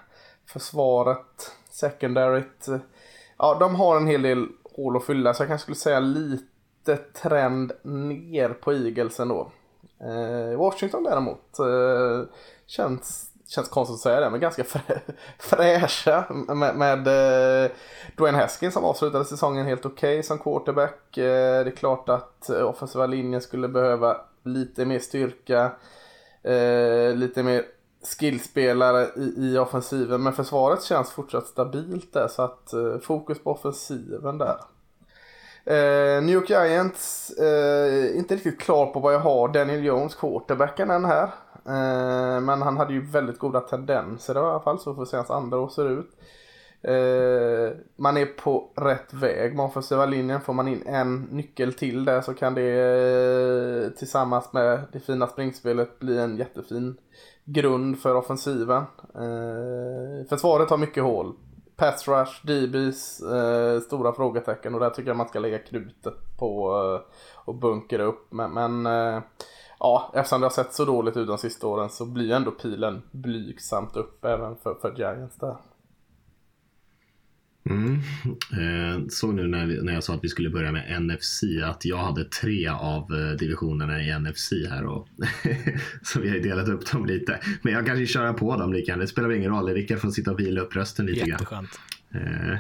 [0.47, 2.79] Försvaret, secondaryt, eh,
[3.39, 6.97] ja, de har en hel del hål att fylla så jag kanske skulle säga lite
[6.97, 9.51] trend ner på Eagles ändå.
[10.01, 12.29] Eh, Washington däremot eh,
[12.67, 15.01] känns, känns konstigt att säga det men ganska frä,
[15.39, 17.07] fräscha med, med
[17.65, 17.71] eh,
[18.17, 21.19] Dwayne Haskins som avslutade säsongen helt okej okay som quarterback.
[21.19, 25.71] Eh, det är klart att offensiva linjen skulle behöva lite mer styrka,
[26.43, 27.65] eh, lite mer
[28.07, 30.23] skillspelare i, i offensiven.
[30.23, 34.57] Men försvaret känns fortsatt stabilt där så att eh, fokus på offensiven där.
[35.65, 40.91] Eh, New York Giants, eh, inte riktigt klar på vad jag har Daniel Jones, quarterbacken
[40.91, 41.31] än här.
[41.67, 45.17] Eh, men han hade ju väldigt goda tendenser i alla fall så får vi se
[45.17, 46.11] hans andra år ser ut.
[46.83, 50.41] Eh, man är på rätt väg med offensiva linjen.
[50.41, 52.71] Får man in en nyckel till där så kan det
[53.85, 56.97] eh, tillsammans med det fina springspelet bli en jättefin
[57.47, 58.83] grund för offensiven.
[59.15, 61.35] Eh, försvaret har mycket hål.
[61.77, 66.71] Pass rush, DBs, eh, stora frågetecken och där tycker jag man ska lägga krutet på
[66.71, 68.33] eh, och bunkra upp.
[68.33, 69.23] Men, men eh,
[69.79, 73.03] ja, eftersom det har sett så dåligt ut de sista åren så blir ändå pilen
[73.11, 75.57] blygsamt upp även för, för Giants där.
[77.71, 77.95] Mm.
[78.53, 81.85] Eh, såg nu när, vi, när jag sa att vi skulle börja med NFC att
[81.85, 84.85] jag hade tre av eh, divisionerna i NFC här.
[84.85, 85.09] Och
[86.03, 87.41] så vi har delat upp dem lite.
[87.63, 88.97] Men jag kanske köra på dem lika.
[88.97, 89.69] Det spelar väl ingen roll.
[89.69, 91.51] Rickard får sitta och vila upp rösten lite Jätteskönt.
[91.51, 91.69] grann.
[92.17, 92.53] Eh,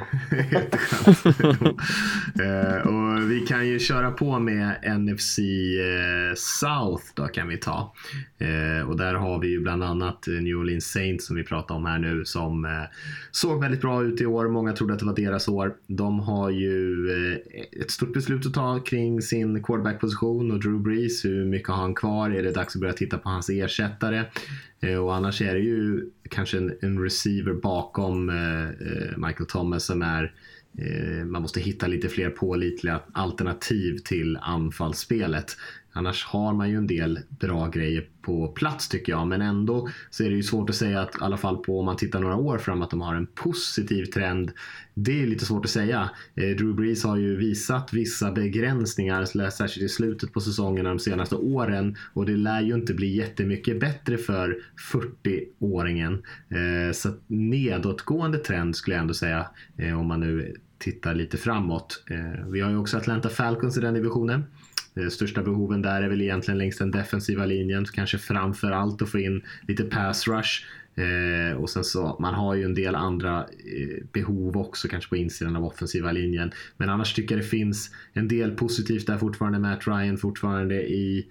[2.46, 7.94] eh, och vi kan ju köra på med NFC eh, South då kan vi ta.
[8.38, 11.86] Eh, och där har vi ju bland annat New Orleans Saints som vi pratar om
[11.86, 12.86] här nu som
[13.30, 14.48] såg väldigt bra ut i år.
[14.48, 15.74] Många trodde att det var deras år.
[15.86, 17.08] De har ju
[17.80, 21.24] ett stort beslut att ta kring sin quarterback-position och Drew Brees.
[21.24, 22.30] Hur mycket har han kvar?
[22.30, 24.24] Är det dags att börja titta på hans ersättare?
[24.80, 29.84] Eh, och annars är det ju kanske en, en receiver bakom eh, eh, Michael Thomas
[29.84, 30.32] som är
[30.78, 35.56] eh, man måste hitta lite fler pålitliga alternativ till anfallsspelet.
[35.96, 39.26] Annars har man ju en del bra grejer på plats tycker jag.
[39.26, 41.86] Men ändå så är det ju svårt att säga att i alla fall på om
[41.86, 44.52] man tittar några år fram att de har en positiv trend.
[44.94, 46.10] Det är lite svårt att säga.
[46.34, 51.34] Eh, Drew Brees har ju visat vissa begränsningar, särskilt i slutet på säsongen de senaste
[51.34, 51.96] åren.
[52.12, 54.56] Och det lär ju inte bli jättemycket bättre för
[54.92, 56.22] 40-åringen.
[56.48, 59.46] Eh, så nedåtgående trend skulle jag ändå säga.
[59.78, 62.04] Eh, om man nu tittar lite framåt.
[62.46, 64.44] Vi har ju också Atlanta Falcons i den divisionen.
[64.96, 67.84] Eh, största behoven där är väl egentligen längs den defensiva linjen.
[67.84, 70.64] Kanske framför allt att få in lite pass rush.
[70.96, 75.16] Eh, och sen så, man har ju en del andra eh, behov också kanske på
[75.16, 76.52] insidan av offensiva linjen.
[76.76, 79.58] Men annars tycker jag det finns en del positivt där fortfarande.
[79.58, 81.26] Matt Ryan fortfarande i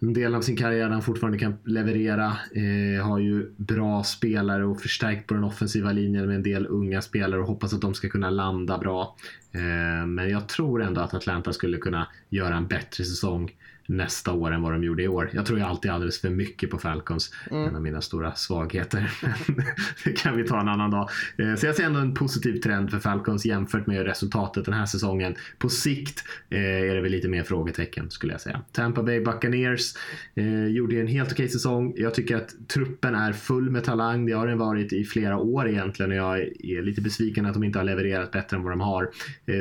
[0.00, 2.36] en del av sin karriär där han fortfarande kan leverera.
[2.54, 7.02] Eh, har ju bra spelare och förstärkt på den offensiva linjen med en del unga
[7.02, 9.16] spelare och hoppas att de ska kunna landa bra.
[9.52, 13.52] Eh, men jag tror ändå att Atlanta skulle kunna göra en bättre säsong
[13.90, 15.30] nästa år än vad de gjorde i år.
[15.32, 17.34] Jag tror ju alltid alldeles för mycket på Falcons.
[17.50, 17.68] Mm.
[17.68, 19.12] En av mina stora svagheter.
[20.04, 21.08] det kan vi ta en annan dag.
[21.38, 24.86] Eh, så jag ser ändå en positiv trend för Falcons jämfört med resultatet den här
[24.86, 25.34] säsongen.
[25.58, 28.62] På sikt eh, är det väl lite mer frågetecken skulle jag säga.
[28.72, 29.94] Tampa Bay Buccaneers
[30.34, 31.94] eh, gjorde en helt okej säsong.
[31.96, 34.26] Jag tycker att truppen är full med talang.
[34.26, 37.64] Det har den varit i flera år egentligen och jag är lite besviken att de
[37.64, 39.10] inte har levererat bättre än vad de har.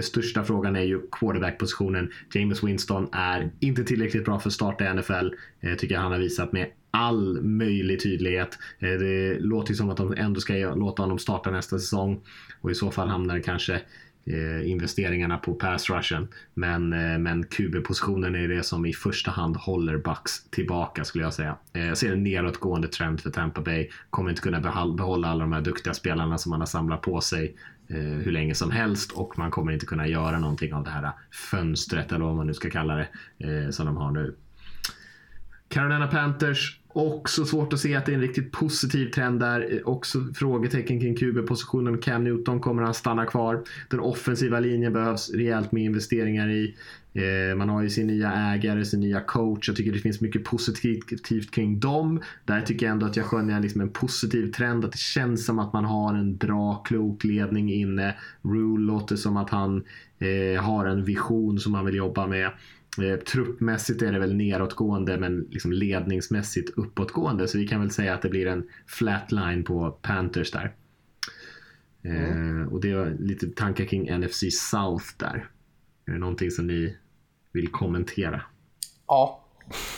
[0.02, 2.12] Största frågan är ju quarterback-positionen.
[2.34, 5.30] James Winston är inte tillräckligt riktigt bra för att starta i NFL.
[5.62, 8.58] Eh, tycker jag han har visat med all möjlig tydlighet.
[8.80, 12.22] Eh, det låter ju som att de ändå ska låta honom starta nästa säsong
[12.62, 13.82] och i så fall hamnar kanske
[14.26, 16.28] eh, investeringarna på pass rushen.
[16.54, 21.34] Men, eh, men QB-positionen är det som i första hand håller Bucks tillbaka skulle jag
[21.34, 21.58] säga.
[21.74, 23.90] Eh, jag ser en nedåtgående trend för Tampa Bay.
[24.10, 27.56] Kommer inte kunna behålla alla de här duktiga spelarna som man har samlat på sig
[27.90, 31.12] Eh, hur länge som helst och man kommer inte kunna göra någonting av det här
[31.52, 34.36] fönstret eller vad man nu ska kalla det eh, som de har nu.
[35.70, 39.76] Carolina Panthers Också svårt att se att det är en riktigt positiv trend där.
[39.76, 41.98] Eh, också frågetecken kring QB-positionen.
[41.98, 43.64] Cam Newton kommer han stanna kvar.
[43.90, 46.76] Den offensiva linjen behövs rejält med investeringar i.
[47.14, 49.68] Eh, man har ju sin nya ägare, sin nya coach.
[49.68, 52.22] Jag tycker det finns mycket positivt kring dem.
[52.46, 54.86] Där tycker jag ändå att jag skönjer liksom en positiv trend.
[54.86, 58.16] Att det känns som att man har en bra, klok ledning inne.
[58.42, 59.84] Rule låter som att han
[60.20, 62.52] eh, har en vision som han vill jobba med.
[63.02, 67.48] Eh, truppmässigt är det väl neråtgående men liksom ledningsmässigt uppåtgående.
[67.48, 70.74] Så vi kan väl säga att det blir en flatline på Panthers där.
[72.04, 72.62] Mm.
[72.62, 75.48] Eh, och det var lite tankar kring NFC South där.
[76.10, 76.98] Är det någonting som ni
[77.52, 78.42] vill kommentera?
[79.08, 79.44] Ja,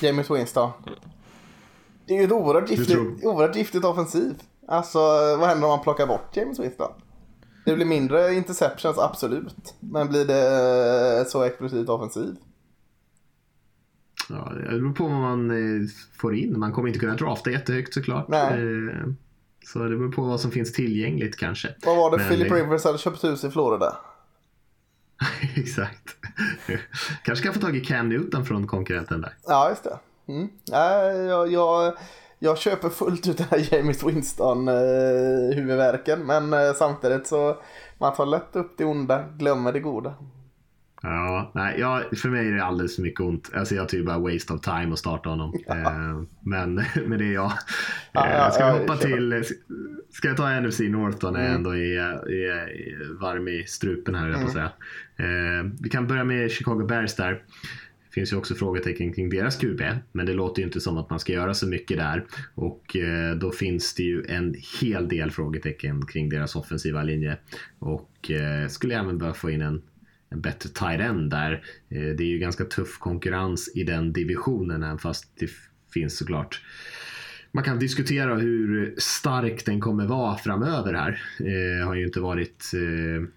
[0.02, 0.71] James Winston.
[2.06, 4.34] Det är ju ett oerhört giftigt, oerhört giftigt offensiv.
[4.67, 5.00] Alltså
[5.38, 6.91] vad händer om man plockar bort James Winston?
[7.65, 9.76] Det blir mindre interceptions, absolut.
[9.80, 12.36] Men blir det så explosivt offensiv?
[14.30, 16.60] Ja, det beror på vad man eh, får in.
[16.60, 18.28] Man kommer inte kunna drafta jättehögt såklart.
[18.28, 18.54] Nej.
[18.54, 19.08] Eh,
[19.65, 21.76] så det beror på vad som finns tillgängligt kanske.
[21.86, 23.97] Vad var det Men, Philip Rivers hade köpt hus i Florida?
[25.55, 26.15] Exakt.
[27.23, 29.34] kanske kan få tag i Cam Newton från konkurrenten där.
[29.47, 29.99] Ja, just det.
[30.27, 30.49] Mm.
[31.27, 31.93] jag, jag,
[32.39, 36.19] jag köper fullt ut den här James Winston eh, huvudvärken.
[36.19, 37.57] Men eh, samtidigt så
[37.97, 40.13] man tar lätt upp det onda, glömmer det goda.
[41.03, 43.51] Ja, nej, ja, för mig är det alldeles för mycket ont.
[43.53, 45.53] Alltså jag tycker bara waste of time att starta honom.
[45.67, 45.75] Ja.
[45.75, 46.75] Eh, men,
[47.07, 47.51] men det är jag.
[48.11, 49.43] Ja, ja, eh, ska vi hoppa till,
[50.09, 51.57] ska jag ta NFC North då när jag mm.
[51.57, 54.45] ändå är, är, är, varm i strupen här, mm.
[54.45, 54.71] på säga.
[55.17, 57.31] Eh, vi kan börja med Chicago Bears där.
[57.31, 61.09] Det finns ju också frågetecken kring deras QB, men det låter ju inte som att
[61.09, 62.25] man ska göra så mycket där.
[62.55, 62.95] Och
[63.37, 67.37] då finns det ju en hel del frågetecken kring deras offensiva linje.
[67.79, 68.31] Och
[68.69, 69.81] skulle även behöva få in en
[70.32, 71.52] en bättre tight end där.
[71.89, 75.50] Eh, det är ju ganska tuff konkurrens i den divisionen även fast det
[75.94, 76.62] finns såklart
[77.54, 81.22] man kan diskutera hur stark den kommer vara framöver här.
[81.39, 83.28] Eh, har ju inte varit Eh,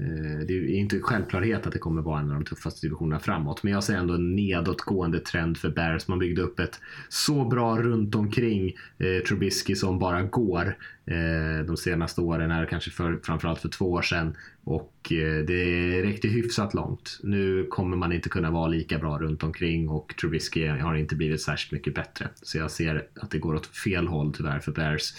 [0.00, 3.62] Eh, det är inte självklarhet att det kommer vara en av de tuffaste divisionerna framåt.
[3.62, 6.08] Men jag ser ändå en nedåtgående trend för Bears.
[6.08, 11.76] Man byggde upp ett så bra runt omkring eh, Trubisky som bara går eh, de
[11.76, 12.50] senaste åren.
[12.50, 14.36] Här, kanske för, framförallt för två år sedan.
[14.64, 17.20] Och eh, det räckte hyfsat långt.
[17.22, 21.42] Nu kommer man inte kunna vara lika bra runt omkring och Trubisky har inte blivit
[21.42, 22.28] särskilt mycket bättre.
[22.42, 25.14] Så jag ser att det går åt fel håll tyvärr för Bears.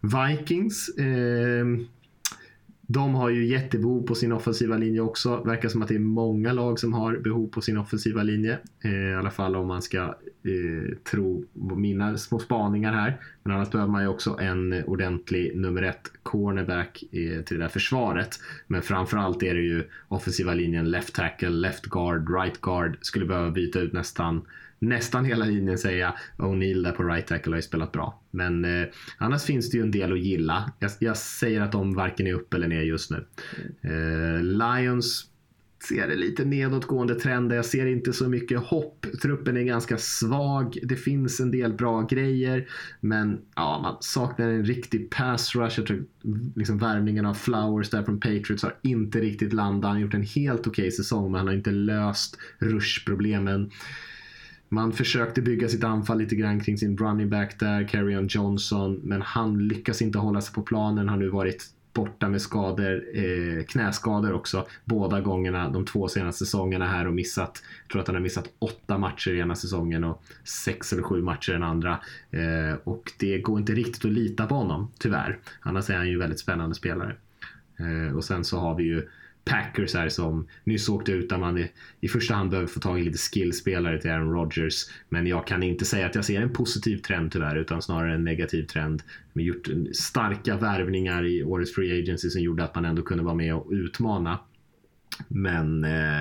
[0.00, 1.66] Vikings eh,
[2.92, 5.36] de har ju jättebehov på sin offensiva linje också.
[5.36, 8.58] Verkar som att det är många lag som har behov på sin offensiva linje.
[8.84, 11.44] Eh, I alla fall om man ska eh, tro
[11.76, 13.16] mina små spaningar här.
[13.42, 17.68] Men annars behöver man ju också en ordentlig nummer ett cornerback eh, till det där
[17.68, 18.40] försvaret.
[18.66, 22.98] Men framförallt är det ju offensiva linjen left tackle, left guard, right guard.
[23.00, 24.42] Skulle behöva byta ut nästan
[24.82, 26.14] nästan hela linjen säga.
[26.36, 28.22] O'Neill där på right tackle har ju spelat bra.
[28.30, 30.72] Men eh, annars finns det ju en del att gilla.
[30.78, 33.26] Jag, jag, säger att de varken är upp eller ner just nu.
[33.82, 35.28] Eh, Lions
[35.88, 37.56] ser det lite nedåtgående trender.
[37.56, 39.06] Jag ser inte så mycket hopp.
[39.22, 40.78] Truppen är ganska svag.
[40.82, 42.68] Det finns en del bra grejer.
[43.00, 45.78] Men ja, man saknar en riktig pass rush.
[45.78, 46.04] Jag tror
[46.56, 49.88] liksom värvningen av Flowers där från Patriots har inte riktigt landat.
[49.88, 53.70] Han har gjort en helt okej okay säsong men han har inte löst rushproblemen.
[54.72, 59.22] Man försökte bygga sitt anfall lite grann kring sin running back där, Carrion Johnson, men
[59.22, 61.08] han lyckas inte hålla sig på planen.
[61.08, 66.86] Har nu varit borta med skador, eh, knäskador också, båda gångerna de två senaste säsongerna
[66.86, 70.92] här och missat, jag tror att han har missat åtta matcher ena säsongen och sex
[70.92, 71.98] eller sju matcher den andra.
[72.30, 75.38] Eh, och det går inte riktigt att lita på honom, tyvärr.
[75.60, 77.16] Annars är han ju väldigt spännande spelare.
[77.78, 79.08] Eh, och sen så har vi ju
[79.44, 81.70] Packers här som nyss åkte ut där man i,
[82.00, 84.74] i första hand behöver få tag i lite skillspelare till Aaron Rodgers.
[85.08, 88.24] Men jag kan inte säga att jag ser en positiv trend tyvärr utan snarare en
[88.24, 89.02] negativ trend.
[89.32, 93.24] Vi har gjort starka värvningar i årets Free Agency som gjorde att man ändå kunde
[93.24, 94.38] vara med och utmana.
[95.28, 96.20] Men eh,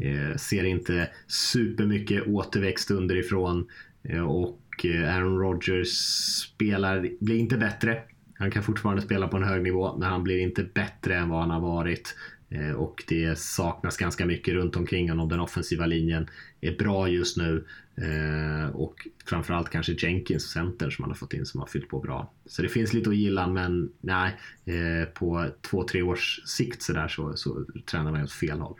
[0.00, 3.66] eh ser inte supermycket återväxt underifrån
[4.02, 8.02] eh, och eh, Aaron Rodgers spelar, blir inte bättre.
[8.38, 11.40] Han kan fortfarande spela på en hög nivå men han blir inte bättre än vad
[11.40, 12.14] han har varit.
[12.50, 15.28] Eh, och det saknas ganska mycket runt omkring honom.
[15.28, 16.26] Den offensiva linjen
[16.60, 17.66] är bra just nu.
[17.96, 22.00] Eh, och framförallt kanske Jenkins, center som man har fått in, som har fyllt på
[22.00, 22.32] bra.
[22.46, 26.92] Så det finns lite att gilla, men nej, eh, på två, tre års sikt så,
[26.92, 28.74] där så, så tränar man åt fel håll.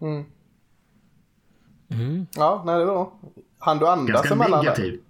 [0.00, 0.24] Mm.
[1.90, 2.26] Mm.
[2.36, 3.20] Ja, nej det var bra.
[3.58, 4.92] Han du andas Ganska emellan negativ.
[4.92, 5.00] Där?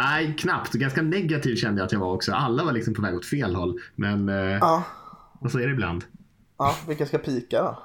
[0.00, 0.72] Nej, knappt.
[0.72, 2.32] Ganska negativ kände jag att jag var också.
[2.32, 3.80] Alla var liksom på väg åt fel håll.
[3.94, 4.84] Men ja.
[5.38, 6.04] och så är det ibland.
[6.62, 7.78] Ja, vilka ska pika då?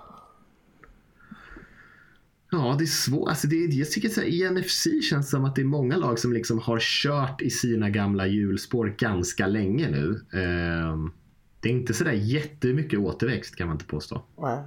[2.52, 3.30] Ja, det är svårt.
[3.30, 6.34] Alltså det, jag tycker att i NFC känns som att det är många lag som
[6.34, 10.26] liksom har kört i sina gamla hjulspår ganska länge nu.
[10.40, 11.14] Um,
[11.60, 14.22] det är inte sådär jättemycket återväxt kan man inte påstå.
[14.38, 14.64] Nej.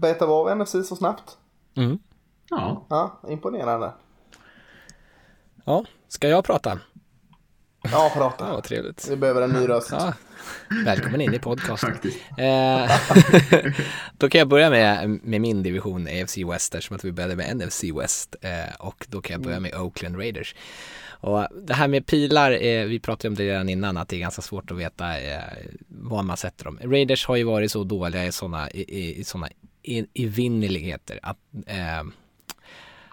[0.00, 1.38] Beta av NFC så snabbt?
[1.74, 1.98] Mm.
[2.50, 2.86] Ja.
[2.88, 3.92] Ja, imponerande.
[5.64, 6.78] Ja, ska jag prata?
[7.92, 8.48] Ja, prata.
[8.48, 9.08] Ja, trevligt.
[9.10, 9.88] Vi behöver en ny röst.
[9.92, 10.14] Ja.
[10.84, 11.96] Välkommen in i podcasten.
[12.38, 12.90] Eh,
[14.18, 17.56] då kan jag börja med, med min division AFC West eftersom att vi började med
[17.56, 20.54] NFC West eh, och då kan jag börja med Oakland Raiders.
[21.06, 24.20] Och det här med pilar, eh, vi pratade om det redan innan att det är
[24.20, 25.42] ganska svårt att veta eh,
[25.88, 26.78] var man sätter dem.
[26.82, 29.48] Raiders har ju varit så dåliga i sådana i, i, såna
[30.14, 31.38] evinnerligheter att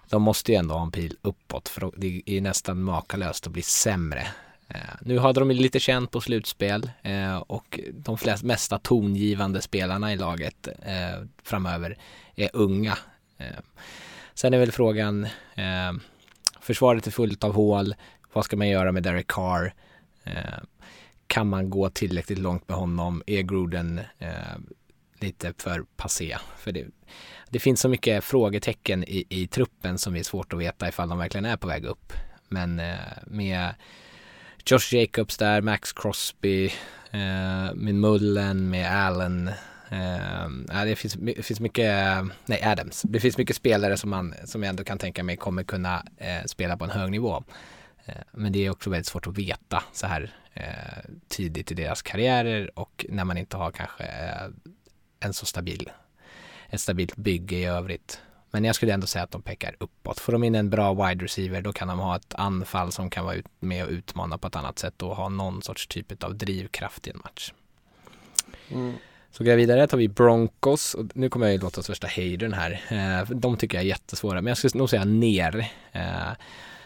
[0.10, 3.62] de måste ju ändå ha en pil uppåt för det är nästan makalöst att bli
[3.62, 4.28] sämre
[4.74, 10.14] Eh, nu hade de lite känt på slutspel eh, och de flesta, mesta tongivande spelarna
[10.14, 11.98] i laget eh, framöver
[12.36, 12.98] är unga.
[14.34, 15.28] Sen är väl frågan,
[16.62, 17.96] försvaret är fullt av hål,
[18.34, 19.74] vad ska man göra med Derek Carr?
[21.28, 23.24] kan man gå tillräckligt långt med honom?
[23.28, 24.02] Är Gruden
[25.20, 26.38] lite för passé?
[26.58, 26.88] För det,
[27.50, 31.18] det finns så mycket frågetecken i, i truppen som är svårt att veta ifall de
[31.18, 32.14] verkligen är på väg upp.
[32.48, 32.82] Men
[33.28, 33.74] med
[34.66, 36.66] Josh Jacobs där, Max Crosby,
[37.12, 39.48] eh, med Mullen, med Allen.
[39.90, 43.02] Eh, det, finns, det finns mycket, nej Adams.
[43.02, 46.46] Det finns mycket spelare som, man, som jag ändå kan tänka mig kommer kunna eh,
[46.46, 47.44] spela på en hög nivå.
[48.06, 52.02] Eh, men det är också väldigt svårt att veta så här eh, tidigt i deras
[52.02, 54.48] karriärer och när man inte har kanske eh,
[55.20, 55.92] en så stabil,
[56.70, 58.22] ett stabilt bygge i övrigt.
[58.52, 60.20] Men jag skulle ändå säga att de pekar uppåt.
[60.20, 63.26] Får de in en bra wide receiver då kan de ha ett anfall som kan
[63.26, 67.08] vara med och utmana på ett annat sätt och ha någon sorts typ av drivkraft
[67.08, 67.54] i en match.
[68.70, 68.94] Mm.
[69.32, 70.94] Så går jag vidare, tar vi Broncos.
[70.94, 72.82] Och nu kommer jag ju låta värsta hatern här.
[72.90, 75.72] Eh, de tycker jag är jättesvåra, men jag skulle nog säga ner.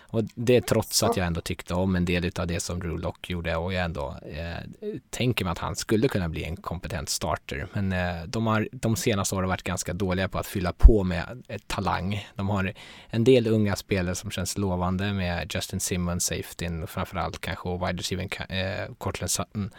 [0.09, 2.79] Eh, och det är trots att jag ändå tyckte om en del av det som
[2.79, 6.57] Drew Lock gjorde och jag ändå eh, tänker mig att han skulle kunna bli en
[6.57, 7.67] kompetent starter.
[7.73, 11.43] Men eh, de har de senaste åren varit ganska dåliga på att fylla på med
[11.47, 12.27] eh, talang.
[12.35, 12.73] De har
[13.09, 17.99] en del unga spelare som känns lovande med Justin Simmons, safetyn framförallt kanske och wide
[17.99, 19.71] receiver eh, Cortland Sutton.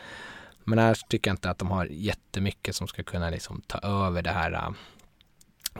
[0.68, 4.22] Men här tycker jag inte att de har jättemycket som ska kunna liksom ta över
[4.22, 4.70] det här uh,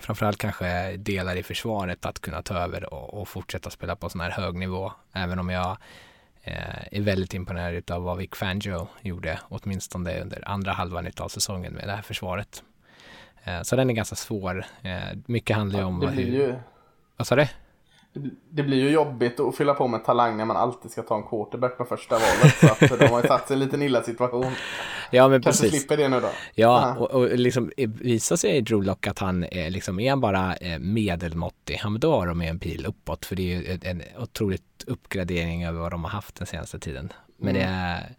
[0.01, 4.21] framförallt kanske delar i försvaret att kunna ta över och, och fortsätta spela på sån
[4.21, 4.93] här hög nivå.
[5.13, 5.77] Även om jag
[6.43, 11.73] eh, är väldigt imponerad av vad Vic Fangio gjorde, åtminstone under andra halvan av säsongen
[11.73, 12.63] med det här försvaret.
[13.45, 14.65] Eh, så den är ganska svår.
[14.83, 16.01] Eh, mycket handlar ju om...
[16.01, 16.55] Det blir ju...
[17.17, 17.47] Vad sa du?
[18.51, 21.23] Det blir ju jobbigt att fylla på med talang när man alltid ska ta en
[21.23, 22.55] quarterback på första valet.
[22.61, 24.53] Så att de har ju satt sig i en liten illa situation.
[25.11, 25.81] Ja, men Kanske precis.
[25.81, 26.31] slipper det nu då.
[26.55, 30.57] Ja, och, och liksom visar sig Drew Lock att han är, liksom, är han bara
[30.79, 33.27] medelmåttig, ja men då har de en pil uppåt.
[33.27, 37.13] För det är ju en otroligt uppgradering över vad de har haft den senaste tiden.
[37.37, 37.63] Men mm.
[37.63, 38.17] det är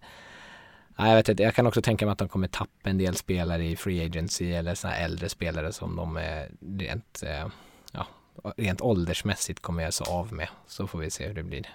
[0.99, 3.15] Ja, jag vet inte, jag kan också tänka mig att de kommer tappa en del
[3.15, 7.23] spelare i Free Agency eller sådana äldre spelare som de är rent,
[7.91, 8.07] ja,
[8.57, 10.47] rent åldersmässigt kommer jag så av med.
[10.67, 11.69] Så får vi se hur det blir.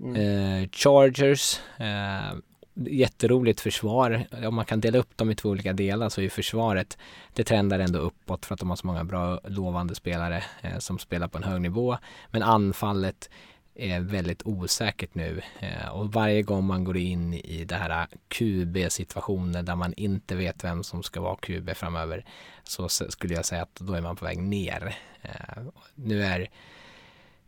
[0.00, 0.16] Mm.
[0.16, 2.38] Eh, Chargers, eh,
[2.74, 4.26] jätteroligt försvar.
[4.46, 6.98] Om man kan dela upp dem i två olika delar så är ju försvaret,
[7.34, 10.98] det trendar ändå uppåt för att de har så många bra lovande spelare eh, som
[10.98, 11.96] spelar på en hög nivå.
[12.30, 13.30] Men anfallet
[13.74, 18.92] är väldigt osäkert nu eh, och varje gång man går in i det här QB
[18.92, 22.24] situationer där man inte vet vem som ska vara QB framöver
[22.62, 24.96] så skulle jag säga att då är man på väg ner.
[25.22, 25.62] Eh,
[25.94, 26.48] nu är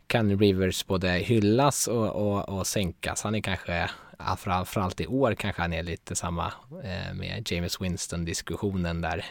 [0.07, 3.23] kan Rivers både hyllas och, och, och sänkas.
[3.23, 3.89] Han är kanske,
[4.37, 6.53] framförallt i år kanske han är lite samma
[6.83, 9.25] eh, med James Winston-diskussionen där.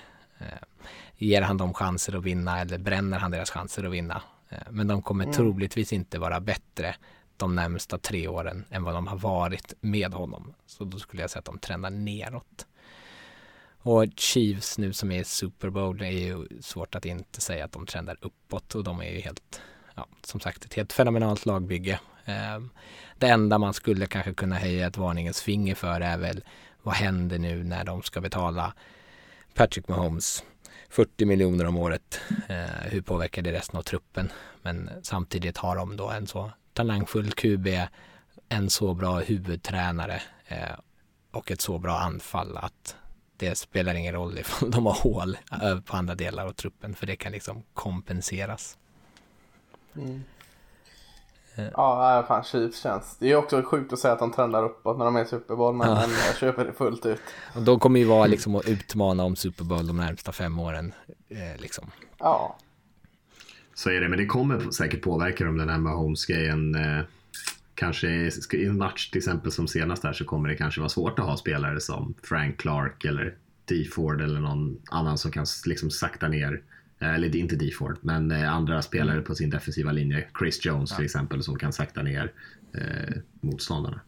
[1.16, 4.22] Ger han dem chanser att vinna eller bränner han deras chanser att vinna?
[4.49, 5.37] Eh, men de kommer mm.
[5.37, 6.95] troligtvis inte vara bättre
[7.37, 10.55] de närmsta tre åren än vad de har varit med honom.
[10.66, 12.66] Så då skulle jag säga att de trendar neråt.
[13.78, 17.87] Och Chiefs nu som är Super Bowl är ju svårt att inte säga att de
[17.87, 19.61] trendar uppåt och de är ju helt,
[19.95, 22.01] ja, som sagt, ett helt fenomenalt lagbygge.
[22.25, 22.70] Ehm,
[23.18, 26.45] det enda man skulle kanske kunna höja ett varningens finger för är väl
[26.83, 28.75] vad händer nu när de ska betala
[29.55, 30.45] Patrick Mahomes
[30.89, 32.20] 40 miljoner om året.
[32.49, 34.33] Eh, hur påverkar det resten av truppen?
[34.62, 37.66] Men samtidigt har de då en så talangfull QB,
[38.49, 40.79] en så bra huvudtränare eh,
[41.31, 42.97] och ett så bra anfall att
[43.37, 47.07] det spelar ingen roll ifall de har hål eh, på andra delar av truppen för
[47.07, 48.79] det kan liksom kompenseras.
[49.97, 50.25] Mm.
[51.57, 53.16] Ja, fan Chiefs känns.
[53.18, 55.57] Det är också sjukt att säga att de trendar uppåt när de är i Super
[55.57, 56.05] Bowl, men, ja.
[56.26, 57.20] jag köper det fullt ut.
[57.57, 60.92] De kommer ju vara liksom att utmana om Super Bowl de närmsta fem åren.
[61.28, 61.90] Eh, liksom.
[62.18, 62.57] Ja.
[63.74, 66.74] Så är det, men det kommer säkert påverka dem den här Mahomes-grejen.
[66.74, 67.05] Eh,
[67.74, 68.09] kanske
[68.52, 71.24] i en match till exempel som senast där så kommer det kanske vara svårt att
[71.24, 73.34] ha spelare som Frank Clark eller
[73.64, 78.30] D Ford eller någon annan som kan liksom sakta ner Eh, eller inte DeFord, men
[78.30, 80.26] eh, andra spelare på sin defensiva linje.
[80.38, 80.96] Chris Jones ja.
[80.96, 82.32] till exempel som kan sakta ner
[82.74, 84.00] eh, motståndarna.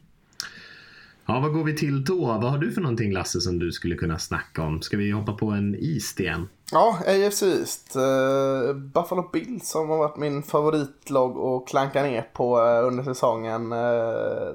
[1.29, 2.27] Ja, vad går vi till då?
[2.27, 4.83] Vad har du för någonting Lasse som du skulle kunna snacka om?
[4.83, 6.49] Ska vi hoppa på en East igen?
[6.73, 7.97] Ja, AFC East.
[7.97, 13.73] Uh, Buffalo Bills som har varit min favoritlag att klanka ner på uh, under säsongen.
[13.73, 14.55] Uh,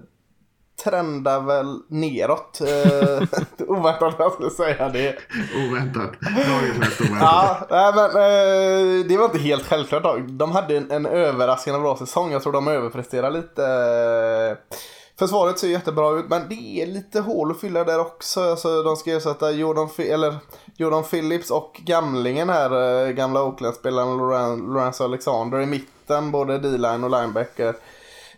[0.83, 2.61] trendar väl neråt.
[2.61, 5.15] Eh, oväntat jag skulle säga det.
[5.55, 6.11] Oväntat.
[6.21, 7.67] Dagens mest oväntat.
[7.69, 10.19] Ja, men, eh, det var inte helt självklart.
[10.27, 12.31] De hade en, en överraskande bra säsong.
[12.31, 14.57] Jag tror de överpresterar lite.
[15.19, 18.41] Försvaret ser jättebra ut men det är lite hål att fylla där också.
[18.41, 20.35] Alltså, de ska ersätta Jordan, eller,
[20.77, 27.09] Jordan Phillips och gamlingen här, eh, gamla Oakland-spelaren Lawrence Alexander i mitten, både D-line och
[27.09, 27.75] linebacker.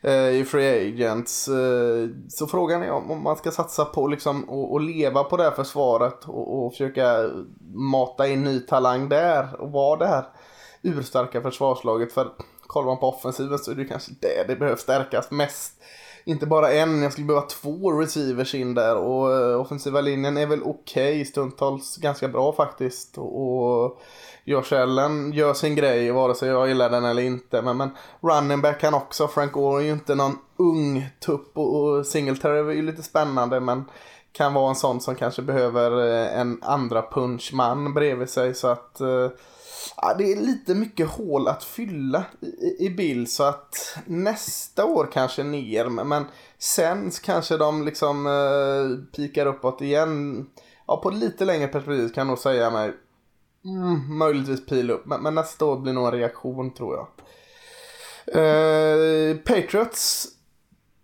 [0.05, 1.47] Eh, i Free Agents.
[1.47, 5.51] Eh, så frågan är om man ska satsa på liksom och, leva på det här
[5.51, 7.29] försvaret och, och försöka
[7.73, 10.25] mata in ny talang där och vara det här
[10.81, 12.13] urstarka försvarslaget.
[12.13, 12.31] För
[12.67, 15.73] kollar man på offensiven så är det kanske det det behöver stärkas mest.
[16.25, 20.47] Inte bara en, jag skulle behöva två receivers in där och eh, offensiva linjen är
[20.47, 23.17] väl okej, okay, stundtals ganska bra faktiskt.
[23.17, 24.01] Och, och
[24.45, 27.61] Josh Allen gör sin grej vare sig jag gillar den eller inte.
[27.61, 27.89] Men, men
[28.21, 29.27] running back kan också.
[29.27, 33.59] Frank Gore är ju inte någon ung tupp och, och Singletary är ju lite spännande
[33.59, 33.83] men
[34.31, 39.01] kan vara en sån som kanske behöver eh, en andra punchman bredvid sig så att
[39.01, 39.29] eh,
[39.97, 45.09] ja, det är lite mycket hål att fylla i, i bild så att nästa år
[45.13, 46.25] kanske ner men
[46.57, 50.45] sen kanske de liksom eh, pikar uppåt igen.
[50.87, 52.93] Ja, på lite längre perspektiv kan jag nog säga mig
[53.65, 57.07] Mm, möjligtvis pil upp, men, men, nästa år blir nog en reaktion tror jag.
[58.27, 60.27] Eh, Patriots,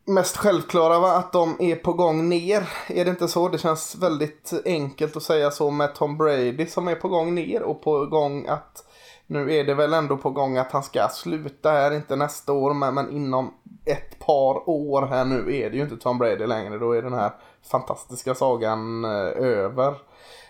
[0.06, 1.12] mest självklara va?
[1.12, 2.70] Att de är på gång ner.
[2.88, 3.50] Är det inte så?
[3.50, 7.62] Det känns väldigt enkelt att säga så med Tom Brady som är på gång ner
[7.62, 8.86] och på gång att
[9.28, 12.74] nu är det väl ändå på gång att han ska sluta här, inte nästa år
[12.74, 13.54] men, men inom
[13.86, 16.78] ett par år här nu är det ju inte Tom Brady längre.
[16.78, 17.32] Då är den här
[17.72, 19.96] fantastiska sagan eh, över.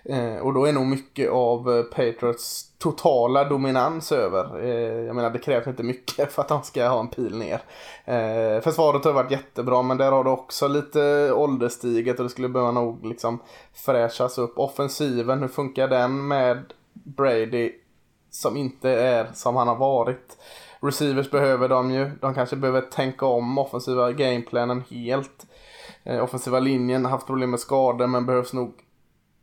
[0.03, 4.63] Eh, och då är nog mycket av eh, Patriots totala dominans över.
[4.63, 7.61] Eh, jag menar det krävs inte mycket för att de ska ha en pil ner.
[8.05, 12.49] Eh, försvaret har varit jättebra men där har det också lite ålderstiget och det skulle
[12.49, 13.39] behöva nog liksom
[13.73, 14.59] fräschas upp.
[14.59, 17.71] Offensiven, hur funkar den med Brady
[18.31, 20.37] som inte är som han har varit?
[20.81, 22.11] Receivers behöver de ju.
[22.21, 25.45] De kanske behöver tänka om offensiva gameplanen helt.
[26.03, 28.73] Eh, offensiva linjen har haft problem med skador men behövs nog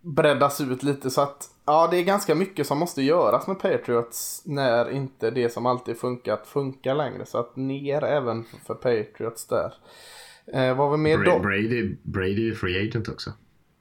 [0.06, 4.42] breddas ut lite så att ja, det är ganska mycket som måste göras med Patriots
[4.44, 7.26] när inte det som alltid funkat funkar längre.
[7.26, 9.74] Så att ner även för Patriots där.
[10.52, 11.38] Eh, vad var mer då?
[11.38, 13.32] Brady, Brady är free agent också.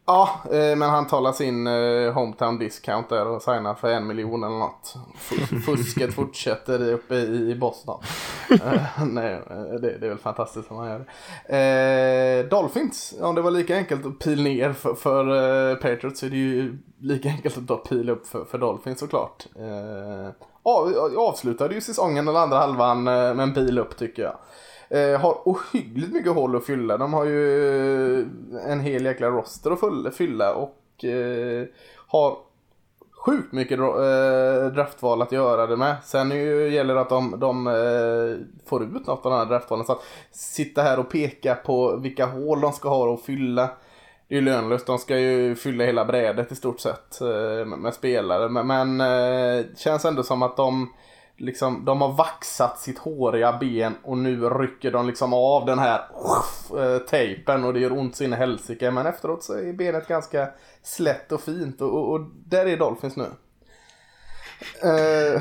[0.08, 4.44] Ja, eh, men han talar sin eh, hometown discount där och signar för en miljon
[4.44, 4.96] eller något.
[5.66, 8.02] Fusket fortsätter uppe i Boston.
[8.52, 9.42] Eh, nej,
[9.82, 11.06] det, det, är väl fantastiskt som han gör
[11.48, 12.50] det.
[12.50, 16.38] Dolphins, om det var lika enkelt att pil ner för, för Patriots så är det
[16.38, 19.46] ju lika enkelt att ta pil upp för, för Dolphins såklart.
[21.18, 24.36] avslutade ju säsongen den andra halvan med en pil upp tycker jag.
[24.90, 26.98] Eh, har ohyggligt mycket hål att fylla.
[26.98, 29.72] De har ju eh, en hel jäkla roster
[30.08, 31.66] att fylla och eh,
[32.08, 32.38] har
[33.26, 35.96] sjukt mycket eh, draftval att göra det med.
[36.04, 39.86] Sen ju, gäller det att de, de eh, får ut något av de här draftvalen.
[39.86, 43.70] Så att sitta här och peka på vilka hål de ska ha att fylla.
[44.28, 44.88] Det är ju lönlöst.
[44.88, 48.50] De ska ju fylla hela brädet i stort sett eh, med, med, spelare.
[48.50, 50.94] Men, men eh, känns ändå som att de
[51.38, 56.02] liksom, de har vaxat sitt håriga ben och nu rycker de liksom av den här
[56.74, 58.92] uh, tejpen och det gör ont så in i helsike.
[58.92, 60.50] Men efteråt så är benet ganska
[60.84, 63.24] slätt och fint och, och, och där är Dolphins nu.
[64.84, 65.36] Uh,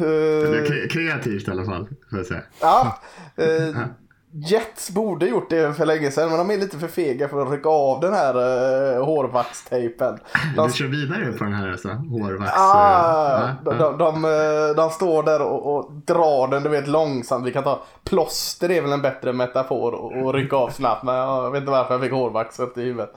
[0.00, 2.42] uh, det är kreativt i alla fall, får jag säga.
[2.60, 2.98] Ja.
[3.40, 3.78] Uh,
[4.38, 7.52] Jets borde gjort det för länge sedan men de är lite för fega för att
[7.52, 10.18] rycka av den här uh, hårvaxtejpen.
[10.56, 10.66] De...
[10.66, 11.88] Du kör vidare på den här alltså?
[11.88, 12.52] Hårvax?
[12.56, 16.88] Ah, uh, de, de, de, eh, de, står där och, och, drar den du vet
[16.88, 17.46] långsamt.
[17.46, 21.02] Vi kan ta plåster det är väl en bättre metafor och, rycka av snabbt.
[21.02, 23.14] Men jag vet inte varför jag fick hårvax upp i huvudet.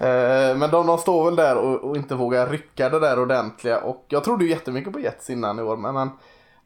[0.00, 3.80] Uh, men de, de står väl där och, och, inte vågar rycka det där ordentliga.
[3.80, 5.76] Och jag trodde ju jättemycket på Jets innan i år.
[5.76, 6.10] Men, men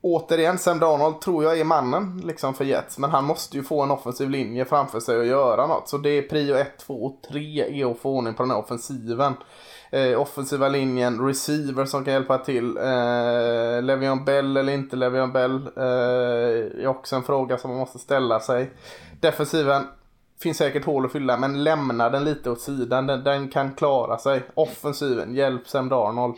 [0.03, 2.99] återigen, Sam Donald tror jag är mannen liksom för Jets.
[2.99, 5.89] Men han måste ju få en offensiv linje framför sig och göra något.
[5.89, 8.59] Så det är prio 1, 2 och 3 är att få ordning på den här
[8.59, 9.35] offensiven.
[9.91, 12.77] Eh, offensiva linjen, receiver som kan hjälpa till.
[12.77, 17.99] Eh, Levion Bell eller inte Levion Bell eh, är också en fråga som man måste
[17.99, 18.71] ställa sig.
[19.21, 19.83] Defensiven,
[20.43, 23.07] finns säkert hål att fylla men lämna den lite åt sidan.
[23.07, 24.43] Den, den kan klara sig.
[24.55, 26.35] Offensiven, hjälp Sam Darnold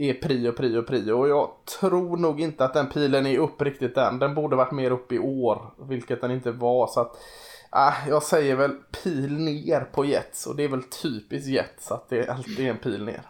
[0.00, 1.12] är prio, prio, prio.
[1.12, 4.18] Och jag tror nog inte att den pilen är upp riktigt än.
[4.18, 6.86] Den borde varit mer upp i år, vilket den inte var.
[6.86, 7.16] Så att,
[7.72, 8.70] äh, jag säger väl
[9.02, 12.78] pil ner på Jets och det är väl typiskt Jets att det alltid är en
[12.78, 13.22] pil ner.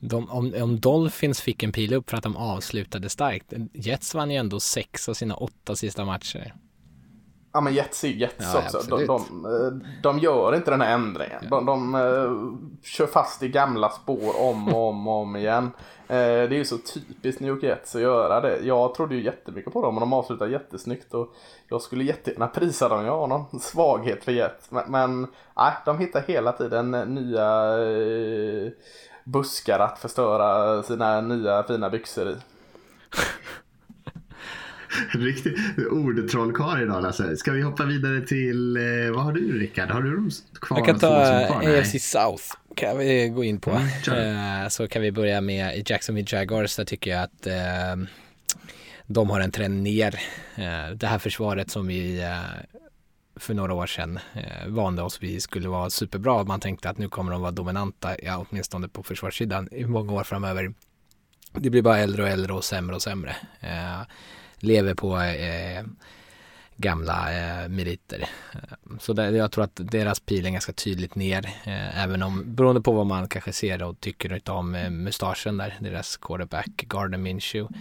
[0.00, 3.52] De, om, om Dolphins fick en pil upp för att de avslutade starkt.
[3.72, 6.54] Jets vann ju ändå sex av sina åtta sista matcher.
[7.58, 8.96] Ja men Jets är Jets ja, också.
[8.96, 11.48] De, de, eh, de, gör inte den här ändringen.
[11.50, 15.64] De, de uh, kör fast i gamla spår om och om och om igen.
[15.64, 15.70] Uh,
[16.08, 18.58] det är ju så typiskt New York Jets att göra det.
[18.58, 21.14] Jag trodde ju jättemycket på dem och de avslutar jättesnyggt.
[21.14, 21.34] Och
[21.68, 23.04] jag skulle jättegärna prisa dem.
[23.04, 24.70] Jag har någon svaghet för Jets.
[24.70, 28.70] Men, men nej, de hittar hela tiden nya uh,
[29.24, 32.36] buskar att förstöra sina nya fina byxor i.
[35.10, 35.56] Riktig
[35.90, 37.36] ordtrollkarl idag Lasse.
[37.36, 38.82] Ska vi hoppa vidare till, eh,
[39.14, 39.90] vad har du Rickard?
[39.90, 40.30] Har du dem
[40.60, 40.78] kvar?
[40.78, 42.44] Jag kan ta AFC South,
[42.74, 43.80] kan vi gå in på.
[44.08, 48.08] Mm, eh, så kan vi börja med Jacksonville Jaguars, där tycker jag att eh,
[49.06, 50.20] de har en trend ner.
[50.54, 52.38] Eh, det här försvaret som vi eh,
[53.36, 56.44] för några år sedan eh, vande oss vi skulle vara superbra.
[56.44, 60.24] Man tänkte att nu kommer de vara dominanta, ja, åtminstone på försvarssidan i många år
[60.24, 60.74] framöver.
[61.52, 63.36] Det blir bara äldre och äldre och sämre och sämre.
[63.60, 64.00] Eh,
[64.60, 65.84] lever på eh,
[66.78, 68.28] gamla eh, meriter.
[68.54, 72.54] Eh, så där, jag tror att deras pil är ganska tydligt ner, eh, även om
[72.54, 77.18] beroende på vad man kanske ser och tycker om eh, mustaschen där, deras quarterback Gardner
[77.18, 77.78] Minshew.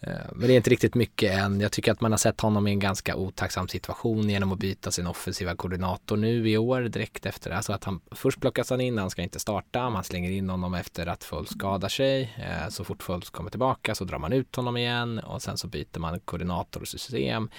[0.00, 1.60] Eh, men det är inte riktigt mycket än.
[1.60, 4.90] Jag tycker att man har sett honom i en ganska otacksam situation genom att byta
[4.90, 7.50] sin offensiva koordinator nu i år direkt efter.
[7.50, 10.74] Alltså att han först plockas han in, han ska inte starta, man slänger in honom
[10.74, 12.34] efter att Fultz skadar sig.
[12.36, 15.68] Eh, så fort Fultz kommer tillbaka så drar man ut honom igen och sen så
[15.68, 17.50] byter man koordinator och system.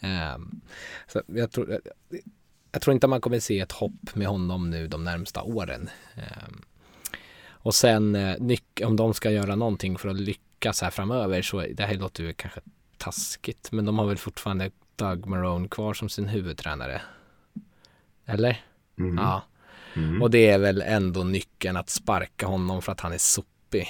[0.00, 0.38] Eh,
[1.06, 1.80] så jag tror,
[2.72, 5.90] jag tror inte man kommer se ett hopp med honom nu de närmsta åren.
[7.48, 8.16] Och sen
[8.84, 12.24] om de ska göra någonting för att lyckas lyckas här framöver så det här låter
[12.24, 12.60] ju kanske
[12.98, 17.02] taskigt men de har väl fortfarande Doug Marone kvar som sin huvudtränare.
[18.26, 18.60] Eller?
[18.98, 19.18] Mm.
[19.18, 19.42] Ja.
[19.96, 20.22] Mm.
[20.22, 23.88] Och det är väl ändå nyckeln att sparka honom för att han är sopig.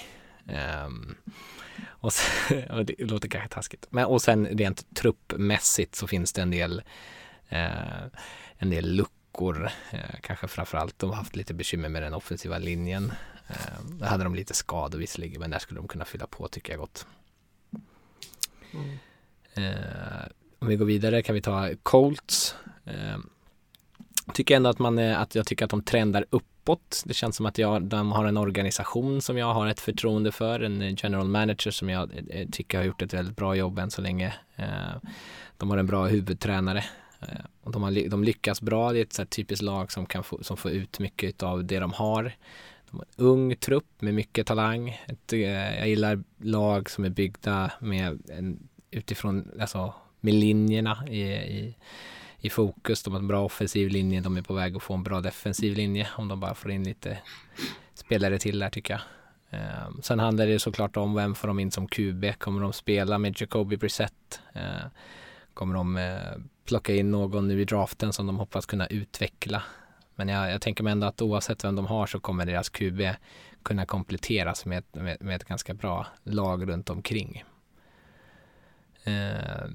[0.86, 1.14] Um,
[1.84, 3.86] och, sen, och det låter kanske taskigt.
[3.90, 6.82] Men, och sen rent truppmässigt så finns det en del,
[7.48, 8.02] eh,
[8.56, 9.21] en del luckor.
[9.90, 13.12] Eh, kanske framförallt de har haft lite bekymmer med den offensiva linjen.
[13.48, 16.72] Eh, där hade de lite skador visserligen, men där skulle de kunna fylla på tycker
[16.72, 17.06] jag gott.
[18.74, 18.98] Mm.
[19.54, 20.26] Eh,
[20.58, 22.54] om vi går vidare kan vi ta Colts.
[22.84, 23.18] Eh,
[24.34, 27.02] tycker ändå att, man, eh, att jag tycker att de trendar uppåt.
[27.06, 30.60] Det känns som att jag, de har en organisation som jag har ett förtroende för,
[30.60, 33.90] en eh, general manager som jag eh, tycker har gjort ett väldigt bra jobb än
[33.90, 34.34] så länge.
[35.56, 36.84] De har en bra huvudtränare
[37.22, 38.92] Eh, och de, har, de lyckas bra.
[38.92, 41.78] Det är ett så typiskt lag som, kan få, som får ut mycket av det
[41.78, 42.22] de har.
[42.90, 45.00] De har en ung trupp med mycket talang.
[45.06, 51.22] Ett, eh, jag gillar lag som är byggda med en, utifrån, alltså med linjerna i,
[51.32, 51.76] i
[52.42, 53.02] i fokus.
[53.02, 54.20] De har en bra offensiv linje.
[54.20, 56.84] De är på väg att få en bra defensiv linje om de bara får in
[56.84, 57.18] lite
[57.94, 59.02] spelare till där tycker jag.
[59.86, 62.24] Um, sen handlar det såklart om vem får de in som QB.
[62.38, 64.40] Kommer de spela med Jacoby Brissett?
[64.56, 64.86] Uh,
[65.54, 69.62] kommer de uh, plocka in någon nu i draften som de hoppas kunna utveckla?
[70.14, 73.00] Men jag, jag tänker mig ändå att oavsett vem de har så kommer deras QB
[73.62, 77.44] kunna kompletteras med, med, med ett ganska bra lag runt omkring.
[79.04, 79.68] Eh,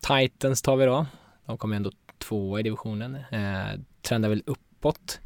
[0.00, 1.06] Titans tar vi då.
[1.46, 3.14] De kommer ändå tvåa i divisionen.
[3.14, 5.20] Eh, trendar väl uppåt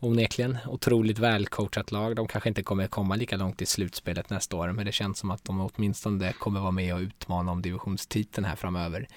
[0.00, 0.58] onekligen.
[0.66, 2.16] Otroligt välcoachat lag.
[2.16, 5.30] De kanske inte kommer komma lika långt i slutspelet nästa år, men det känns som
[5.30, 9.08] att de åtminstone kommer vara med och utmana om divisionstiteln här framöver.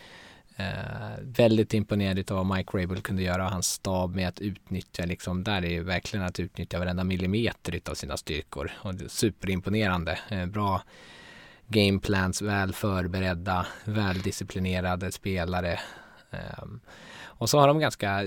[0.57, 5.05] Eh, väldigt imponerad av vad Mike Rabel kunde göra och hans stab med att utnyttja,
[5.05, 8.71] liksom, där är ju verkligen att utnyttja varenda millimeter av sina styrkor.
[8.75, 10.19] Och superimponerande.
[10.29, 10.81] Eh, bra
[11.67, 15.79] gameplans, väl förberedda, väldisciplinerade spelare.
[16.31, 16.63] Eh,
[17.37, 18.23] och så har de ganska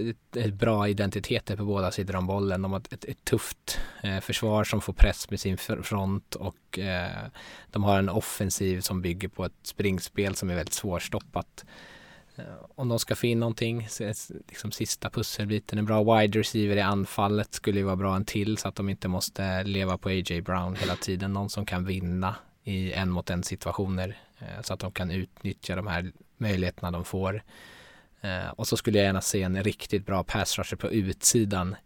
[0.53, 2.63] bra identiteter på båda sidor om bollen.
[2.63, 7.27] De har ett, ett tufft eh, försvar som får press med sin front och eh,
[7.71, 11.65] de har en offensiv som bygger på ett springspel som är väldigt svårstoppat.
[11.65, 11.73] Eh,
[12.39, 13.89] Eh, om de ska få in någonting,
[14.49, 18.57] liksom sista pusselbiten, en bra wide receiver i anfallet skulle ju vara bra en till
[18.57, 20.41] så att de inte måste leva på A.J.
[20.41, 21.33] Brown hela tiden.
[21.33, 22.35] Någon som kan vinna
[22.65, 27.05] i en mot en situationer eh, så att de kan utnyttja de här möjligheterna de
[27.05, 27.43] får.
[28.21, 31.77] Eh, och så skulle jag gärna se en riktigt bra pass rusher på utsidan.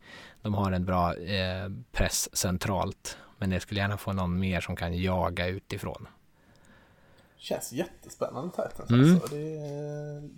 [0.43, 1.15] De har en bra
[1.93, 3.17] press centralt.
[3.39, 6.07] Men jag skulle gärna få någon mer som kan jaga utifrån.
[7.43, 9.15] Känns jättespännande Titans mm.
[9.15, 9.35] alltså.
[9.35, 10.31] Det är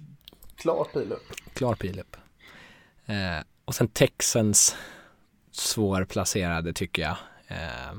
[0.57, 1.55] klar pil upp.
[1.55, 2.17] Klar pil upp.
[3.07, 4.77] Eh, och sen Texans
[5.51, 7.17] svårplacerade tycker jag.
[7.47, 7.95] Eh,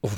[0.00, 0.12] Oh,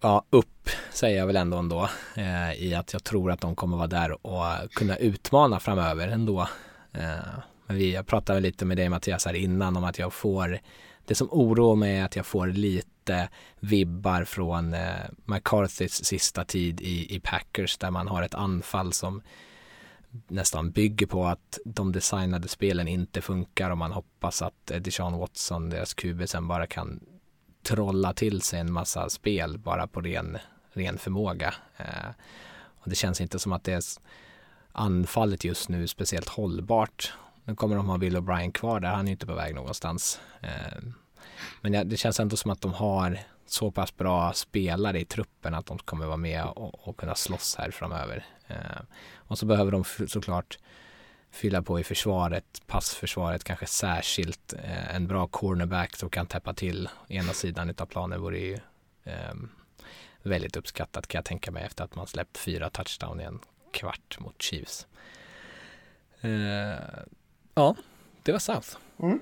[0.00, 3.76] ja, upp säger jag väl ändå ändå eh, i att jag tror att de kommer
[3.76, 6.40] vara där och kunna utmana framöver ändå.
[6.92, 10.60] Eh, men vi, jag pratade lite med dig Mattias här innan om att jag får
[11.08, 13.28] det som oroar mig är att jag får lite
[13.60, 19.22] vibbar från eh, McCarthys sista tid i, i Packers där man har ett anfall som
[20.28, 25.18] nästan bygger på att de designade spelen inte funkar och man hoppas att eh, Deshaun
[25.18, 27.00] Watson, deras QB, sen bara kan
[27.62, 30.38] trolla till sig en massa spel bara på ren,
[30.72, 31.54] ren förmåga.
[31.76, 32.10] Eh,
[32.80, 33.82] och det känns inte som att det är
[34.72, 37.12] anfallet just nu speciellt hållbart.
[37.48, 40.20] Nu kommer de ha Bill O'Brien kvar där, han är ju inte på väg någonstans.
[40.40, 40.82] Eh,
[41.60, 45.66] men det känns ändå som att de har så pass bra spelare i truppen att
[45.66, 48.26] de kommer vara med och, och kunna slåss här framöver.
[48.46, 48.80] Eh,
[49.14, 50.58] och så behöver de såklart
[51.30, 54.52] fylla på i försvaret, passförsvaret kanske särskilt.
[54.52, 58.58] Eh, en bra cornerback som kan täppa till ena sidan av planen vore ju
[60.22, 63.40] väldigt uppskattat kan jag tänka mig efter att man släppt fyra touchdown i en
[63.72, 64.86] kvart mot Chiefs.
[67.58, 67.74] Eh, ja,
[68.22, 68.68] det var South.
[68.98, 69.18] Mm.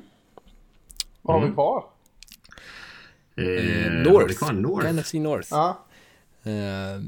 [1.23, 1.55] Vad har vi mm.
[1.55, 1.85] kvar?
[3.37, 4.53] Eh, North.
[4.53, 4.93] North.
[4.93, 5.49] NFC North.
[5.51, 5.85] Ja.
[6.43, 7.03] Eh,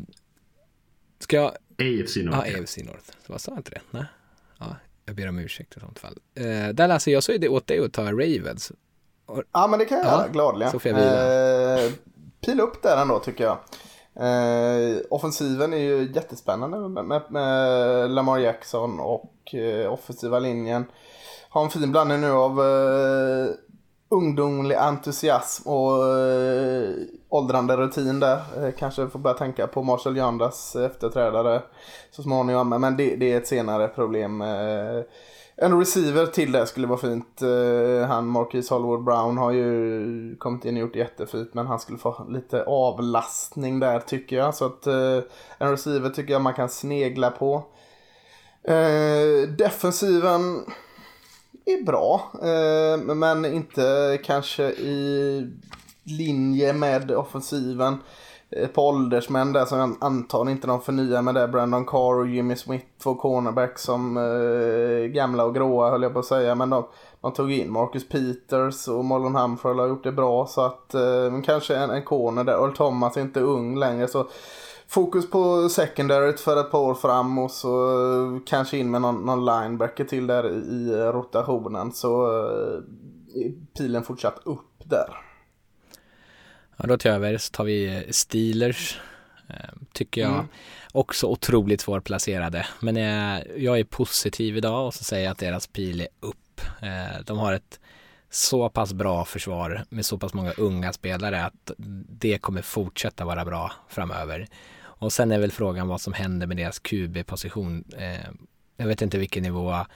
[1.18, 1.52] ska jag...
[1.78, 2.50] AFC North.
[2.50, 3.10] Ja, AFC North.
[3.26, 3.80] Vad sa jag inte det?
[3.90, 4.04] Nej.
[4.58, 6.18] Ja, jag ber om ursäkt i sånt fall.
[6.34, 8.72] Eh, där läser jag så är det åt dig att ta Ravens.
[9.26, 10.72] Och, ja, men det kan jag ja, göra gladeligen.
[10.72, 11.84] Så får jag vila.
[11.84, 11.92] Eh,
[12.40, 13.58] pil upp där ändå tycker jag.
[14.20, 20.84] Eh, offensiven är ju jättespännande med, med, med Lamar Jackson och eh, offensiva linjen.
[21.51, 23.51] Har en fin blandning nu av eh,
[24.09, 26.90] ungdomlig entusiasm och eh,
[27.28, 28.36] åldrande rutin där.
[28.57, 31.62] Eh, kanske får börja tänka på Marshall Jandas efterträdare
[32.11, 32.68] så småningom.
[32.68, 34.40] Men det, det är ett senare problem.
[34.40, 35.03] Eh,
[35.57, 37.42] en receiver till det skulle vara fint.
[37.42, 41.99] Eh, han Marquis Hollywood Brown har ju kommit in och gjort jättefint men han skulle
[41.99, 44.55] få lite avlastning där tycker jag.
[44.55, 45.18] Så att eh,
[45.59, 47.62] en receiver tycker jag man kan snegla på.
[48.64, 50.64] Eh, defensiven
[51.72, 52.30] är bra.
[52.42, 55.46] Eh, men inte kanske i
[56.04, 57.98] linje med offensiven.
[58.50, 61.48] Eh, Ett par åldersmän där som jag antar inte de förnyar med det.
[61.48, 66.18] Brandon Carr och Jimmy Smith, två cornerbacks som eh, gamla och gråa höll jag på
[66.18, 66.54] att säga.
[66.54, 66.86] Men de,
[67.20, 70.46] de tog in Marcus Peters och Marlon Humphrey har gjort det bra.
[70.46, 72.52] Så att eh, kanske en, en corner där.
[72.52, 74.08] Earl Thomas är inte ung längre.
[74.08, 74.26] så
[74.89, 79.45] fokus på secondaryt för ett par år fram och så kanske in med någon, någon
[79.45, 82.26] linebacker till där i rotationen så
[83.34, 85.28] är pilen fortsatt upp där.
[86.76, 89.01] Ja, då till över så tar vi Steelers.
[89.49, 89.55] Eh,
[89.93, 90.49] tycker jag mm.
[90.93, 92.66] också otroligt svårplacerade.
[92.80, 92.97] Men
[93.57, 96.61] jag, är positiv idag och så säger jag att deras pil är upp.
[96.82, 97.80] Eh, de har ett
[98.30, 101.70] så pass bra försvar med så pass många unga spelare att
[102.09, 104.47] det kommer fortsätta vara bra framöver.
[104.99, 107.84] Och sen är väl frågan vad som händer med deras QB-position.
[107.96, 108.30] Eh,
[108.76, 109.86] jag vet inte vilken nivå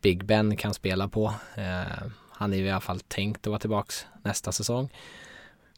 [0.00, 1.34] Big Ben kan spela på.
[1.54, 4.92] Eh, han är i alla fall tänkt att vara tillbaks nästa säsong.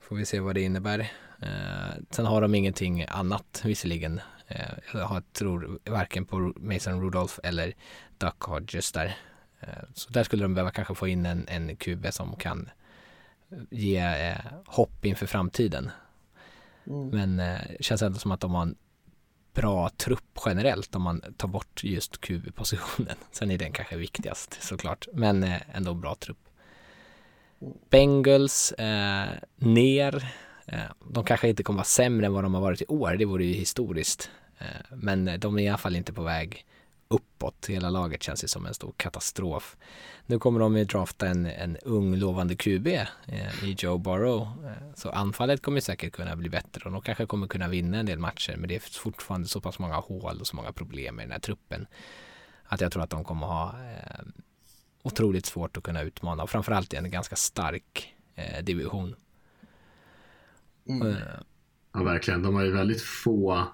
[0.01, 0.99] Får vi se vad det innebär.
[1.43, 4.21] Eh, sen har de ingenting annat visserligen.
[4.47, 7.75] Eh, jag tror varken på Mason Rudolph eller
[8.19, 9.17] Duck Hodges där.
[9.61, 12.71] Eh, så där skulle de behöva kanske få in en, en QB som kan
[13.71, 15.91] ge eh, hopp inför framtiden.
[16.89, 17.09] Mm.
[17.09, 18.77] Men eh, känns ändå som att de har en
[19.55, 23.17] bra trupp generellt om man tar bort just QB-positionen.
[23.33, 26.49] Sen är den kanske viktigast såklart, men eh, ändå bra trupp.
[27.91, 30.33] Bengals eh, ner.
[30.67, 30.81] Eh,
[31.13, 33.45] de kanske inte kommer vara sämre än vad de har varit i år, det vore
[33.45, 34.31] ju historiskt.
[34.59, 36.67] Eh, men eh, de är i alla fall inte på väg
[37.09, 37.67] uppåt.
[37.69, 39.77] Hela laget känns ju som en stor katastrof.
[40.27, 44.43] Nu kommer de ju drafta en, en ung lovande QB eh, i Joe Burrow.
[44.43, 48.07] Eh, så anfallet kommer säkert kunna bli bättre och de kanske kommer kunna vinna en
[48.07, 48.57] del matcher.
[48.57, 51.39] Men det är fortfarande så pass många hål och så många problem med den här
[51.39, 51.87] truppen.
[52.65, 54.25] Att jag tror att de kommer ha eh,
[55.03, 59.15] otroligt svårt att kunna utmana och framförallt i en ganska stark eh, division.
[60.89, 61.17] Mm.
[61.93, 62.43] Ja, verkligen.
[62.43, 63.69] De har ju väldigt få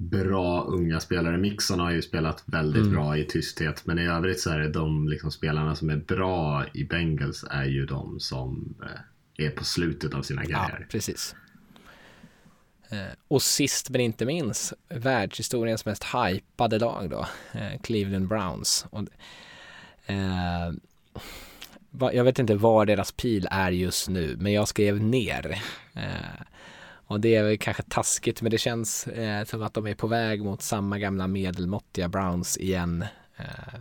[0.00, 1.38] bra unga spelare.
[1.38, 2.94] Mixon har ju spelat väldigt mm.
[2.94, 6.64] bra i tysthet men i övrigt så är det de liksom spelarna som är bra
[6.74, 10.78] i Bengals är ju de som eh, är på slutet av sina karriärer.
[10.80, 11.34] Ja, precis.
[12.88, 18.86] Eh, och sist men inte minst, världshistoriens mest hypade lag då, eh, Cleveland Browns.
[18.90, 19.04] Och,
[20.06, 20.72] eh,
[22.12, 25.62] jag vet inte var deras pil är just nu, men jag skrev ner.
[25.94, 26.42] Eh,
[27.10, 30.06] och det är väl kanske taskigt men det känns eh, som att de är på
[30.06, 33.04] väg mot samma gamla medelmåttiga Browns igen.
[33.36, 33.80] Eh,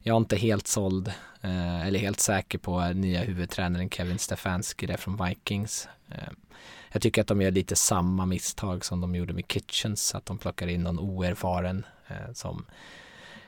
[0.00, 1.08] jag är inte helt såld
[1.40, 5.88] eh, eller helt säker på nya huvudtränaren Kevin Stefanski där från Vikings.
[6.08, 6.32] Eh,
[6.92, 10.38] jag tycker att de gör lite samma misstag som de gjorde med Kitchens, att de
[10.38, 12.66] plockar in någon oerfaren eh, som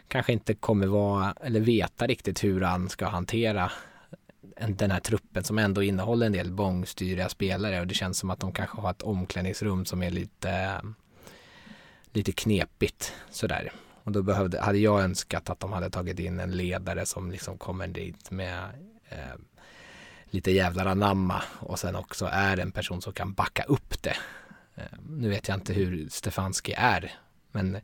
[0.09, 3.73] kanske inte kommer vara eller veta riktigt hur han ska hantera
[4.68, 8.40] den här truppen som ändå innehåller en del bångstyriga spelare och det känns som att
[8.40, 10.80] de kanske har ett omklädningsrum som är lite
[12.12, 13.72] lite knepigt sådär.
[14.05, 17.59] Och då behövde, hade jag önskat att de hade tagit in en ledare som liksom
[17.59, 18.64] kommer dit med
[19.09, 19.34] eh,
[20.24, 24.16] lite jävlar anamma och sen också är en person som kan backa upp det.
[24.74, 27.12] Eh, nu vet jag inte hur Stefanski är,
[27.53, 27.78] men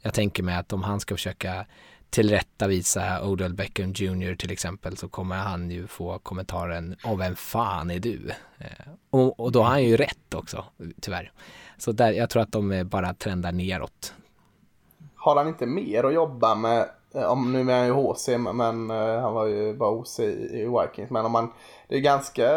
[0.00, 1.66] jag tänker mig att om han ska försöka
[2.12, 7.90] tillrättavisa Odell Beckham Jr till exempel så kommer han ju få kommentaren av vem fan
[7.90, 8.30] är du?
[8.58, 10.64] Eh, och, och, då har han ju rätt också,
[11.00, 11.32] tyvärr.
[11.78, 14.14] Så där, jag tror att de eh, bara trendar neråt.
[15.16, 18.90] Har han inte mer att jobba med, eh, om nu är han ju HC, men
[19.20, 21.52] han var ju bara OC i, i Vikings, men om man,
[21.88, 22.48] det är ganska,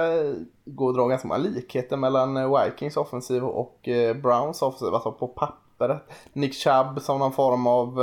[0.66, 3.90] går att dra ganska många likheter mellan Vikings offensiv och
[4.24, 6.02] Browns offensiv, alltså på pappret.
[6.34, 8.00] Nick Chubb som någon form av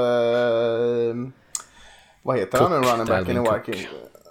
[2.23, 3.89] vad heter Cook, han nu, running backen i Viking?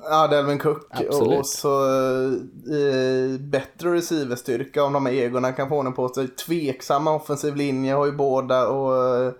[0.09, 0.87] Ja, Delvin Cook.
[0.89, 1.39] Absolut.
[1.39, 6.27] Och, så eh, bättre receiverstyrka om de här egorna kan få ordning på sig.
[6.27, 9.33] Tveksamma offensiv linje har ju båda och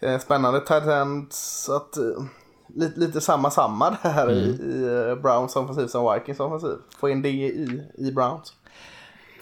[0.00, 1.32] eh, spännande tight.
[1.32, 2.04] Så att, eh,
[2.74, 4.34] lite, lite samma samma där mm.
[4.34, 6.76] i, i eh, Browns offensiv som Vikings offensiv.
[7.00, 8.52] Få in det i, i Browns.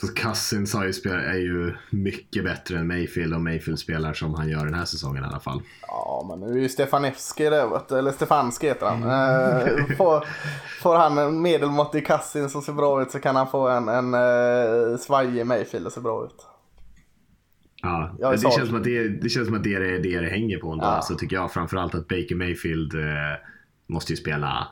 [0.01, 4.75] Så Cousins är ju mycket bättre än Mayfield och Mayfield spelar som han gör den
[4.75, 5.63] här säsongen i alla fall.
[5.83, 9.03] Ja, men nu är ju Stefanevski det, eller Stefanski heter han.
[9.03, 9.87] Mm.
[9.97, 10.25] får,
[10.83, 14.15] får han en medelmåttig Cousins som ser bra ut så kan han få en, en
[14.15, 16.47] uh, svajig Mayfield och ser bra ut.
[17.83, 20.59] Ja, det känns, som att det, det känns som att det är det det hänger
[20.59, 20.85] på ändå.
[20.85, 21.03] Ja.
[21.03, 23.03] Så tycker jag framförallt att Baker Mayfield uh,
[23.87, 24.69] måste ju spela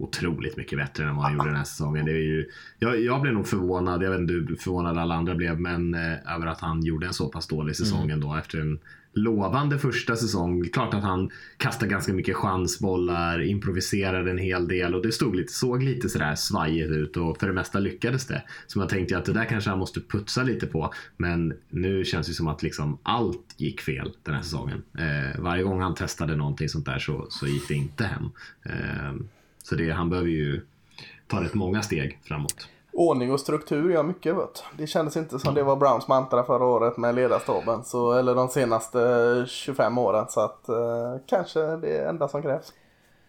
[0.00, 2.06] otroligt mycket bättre än vad han gjorde den här säsongen.
[2.06, 2.46] Det är ju,
[2.78, 6.34] jag, jag blev nog förvånad, jag vet inte hur förvånad alla andra blev, men eh,
[6.34, 8.10] över att han gjorde en så pass dålig säsong mm.
[8.10, 8.78] ändå efter en
[9.12, 10.68] lovande första säsong.
[10.72, 15.52] Klart att han kastade ganska mycket chansbollar, improviserade en hel del och det stod lite,
[15.52, 18.42] såg lite sådär svajigt ut och för det mesta lyckades det.
[18.66, 20.92] Så man tänkte att det där kanske han måste putsa lite på.
[21.16, 24.82] Men nu känns det som att liksom allt gick fel den här säsongen.
[24.98, 28.24] Eh, varje gång han testade någonting sånt där så, så gick det inte hem.
[28.62, 29.14] Eh,
[29.70, 30.60] så det, han behöver ju
[31.26, 32.68] ta rätt många steg framåt.
[32.92, 34.64] Ordning och struktur gör mycket vet.
[34.78, 37.84] Det kändes inte som det var Browns mantra förra året med ledarstaben.
[37.84, 40.26] Så, eller de senaste 25 åren.
[40.28, 42.72] Så att eh, kanske det är enda som krävs.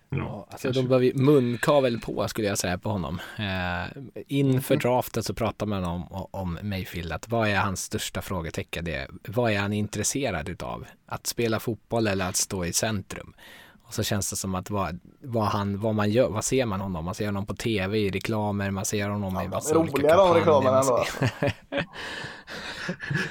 [0.10, 3.20] Ja, alltså de behöver munkavel på skulle jag säga på honom.
[3.38, 4.82] Eh, inför mm.
[4.82, 8.86] draften så pratar man om, om Mayfield, att vad är hans största frågetecken?
[8.86, 10.86] Det, vad är han intresserad utav?
[11.06, 13.34] Att spela fotboll eller att stå i centrum?
[13.92, 16.82] Och så känns det som att vad, vad, han, vad man gör, vad ser man
[16.82, 17.06] honom?
[17.06, 20.34] Man ser honom på tv i reklamer, man ser honom ja, i massa olika kampanjer.
[20.34, 21.06] De reklamerna ändå.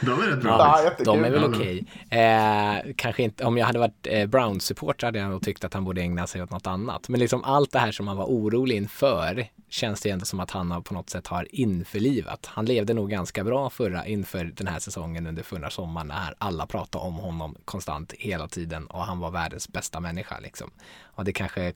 [0.00, 0.80] de är rätt bra.
[0.98, 1.84] Ja, de är väl okej.
[2.06, 2.20] Okay.
[2.20, 5.84] Eh, kanske inte, om jag hade varit eh, Browns-supporter hade jag nog tyckt att han
[5.84, 7.08] borde ägna sig åt något annat.
[7.08, 10.50] Men liksom allt det här som man var orolig inför känns det ändå som att
[10.50, 12.46] han på något sätt har införlivat.
[12.46, 16.66] Han levde nog ganska bra förra, inför den här säsongen under förra sommaren när alla
[16.66, 20.70] pratade om honom konstant hela tiden och han var världens bästa människa liksom.
[21.14, 21.72] Och det kanske,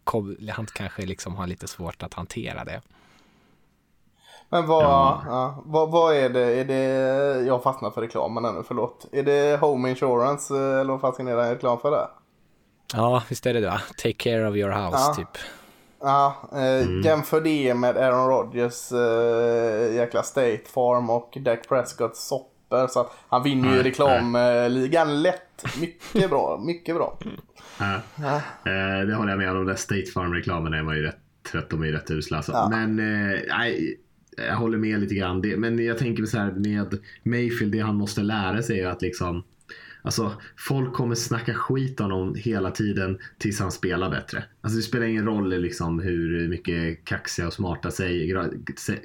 [0.51, 2.81] han kanske liksom har lite svårt att hantera det.
[4.49, 5.23] Men vad, ja.
[5.27, 9.07] Ja, vad, vad är det, är det, jag fastnar för reklamen nu, förlåt.
[9.13, 12.09] Är det Home Insurance eh, eller vad fan är det reklam för det?
[12.95, 15.15] Ja, visst är det det Take care of your house ja.
[15.15, 15.43] typ.
[16.01, 17.03] Ja, eh, mm.
[17.03, 22.87] jämför det med Aaron Rodgers eh, jäkla State Farm och Dak Prescotts sopper.
[22.87, 25.65] Så att han vinner ju reklamligan lätt.
[25.81, 27.19] Mycket bra, mycket bra.
[27.79, 28.03] Ja.
[28.17, 28.37] ja.
[28.71, 29.67] Eh, det håller jag med om.
[29.67, 31.19] Den State Farm-reklamen är man ju rätt
[31.51, 32.37] trött, de är ju rätt usla.
[32.37, 32.53] Alltså.
[32.53, 32.69] Ja.
[32.73, 34.01] Men eh, nej,
[34.37, 35.41] jag håller med lite grann.
[35.41, 39.03] Det, men jag tänker så här med Mayfield, det han måste lära sig är att
[39.03, 39.45] liksom
[40.03, 44.45] Alltså, folk kommer snacka skit om honom hela tiden tills han spelar bättre.
[44.65, 48.51] Alltså, det spelar ingen roll liksom, hur mycket kaxiga och smarta säger,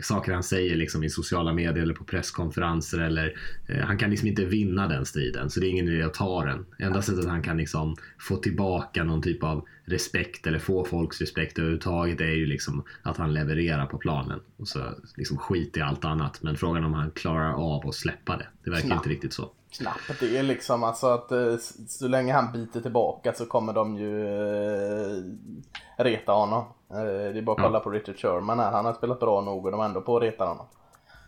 [0.01, 2.99] saker han säger liksom, i sociala medier eller på presskonferenser.
[2.99, 3.37] Eller,
[3.67, 6.45] eh, han kan liksom inte vinna den striden, så det är ingen idé att ta
[6.45, 6.65] den.
[6.79, 11.59] Enda sättet han kan liksom, få tillbaka någon typ av respekt eller få folks respekt
[11.59, 14.39] överhuvudtaget är ju liksom att han levererar på planen.
[14.57, 14.79] Och så
[15.17, 16.41] liksom skit i allt annat.
[16.41, 18.47] Men frågan om han klarar av att släppa det.
[18.63, 18.99] Det verkar Snabbt.
[18.99, 19.51] inte riktigt så.
[19.71, 21.57] Knappt det är liksom alltså att eh,
[21.87, 25.23] så länge han biter tillbaka så kommer de ju eh,
[25.97, 26.63] reta honom.
[26.89, 27.83] Eh, det är bara att kolla ja.
[27.83, 28.71] på Richard Sherman här.
[28.71, 30.65] Han har spelat bra nog och de är ändå på att reta honom.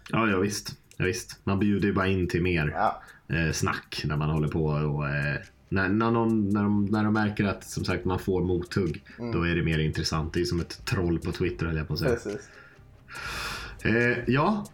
[0.10, 0.70] Ja, ja visst.
[0.98, 1.40] Ja, visst.
[1.44, 3.02] Man bjuder ju bara in till mer ja.
[3.36, 5.38] eh, snack när man håller på och eh,
[5.70, 9.32] när, när, någon, när, de, när de märker att som sagt man får mothugg mm.
[9.32, 10.34] då är det mer intressant.
[10.34, 12.18] Det är som ett troll på Twitter höll jag på att säga.
[13.84, 14.66] Eh, ja,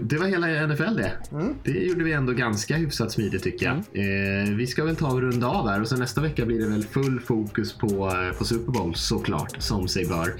[0.00, 1.12] det var hela NFL det.
[1.32, 1.54] Mm.
[1.64, 4.04] Det gjorde vi ändå ganska hyfsat smidigt tycker jag.
[4.04, 4.50] Mm.
[4.50, 6.66] Eh, vi ska väl ta och runda av här och sen nästa vecka blir det
[6.66, 10.34] väl full fokus på, eh, på Super Bowl såklart, som sig bör.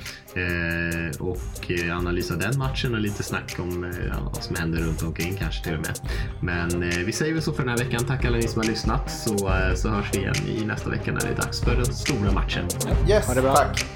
[1.19, 3.93] och analysa den matchen och lite snack om
[4.25, 5.99] vad som händer runt omkring kanske till och med.
[6.43, 8.05] Men vi säger väl så för den här veckan.
[8.05, 9.39] Tack alla ni som har lyssnat så,
[9.77, 12.65] så hörs vi igen i nästa vecka när det är dags för den stora matchen.
[13.09, 13.87] Yes, tack.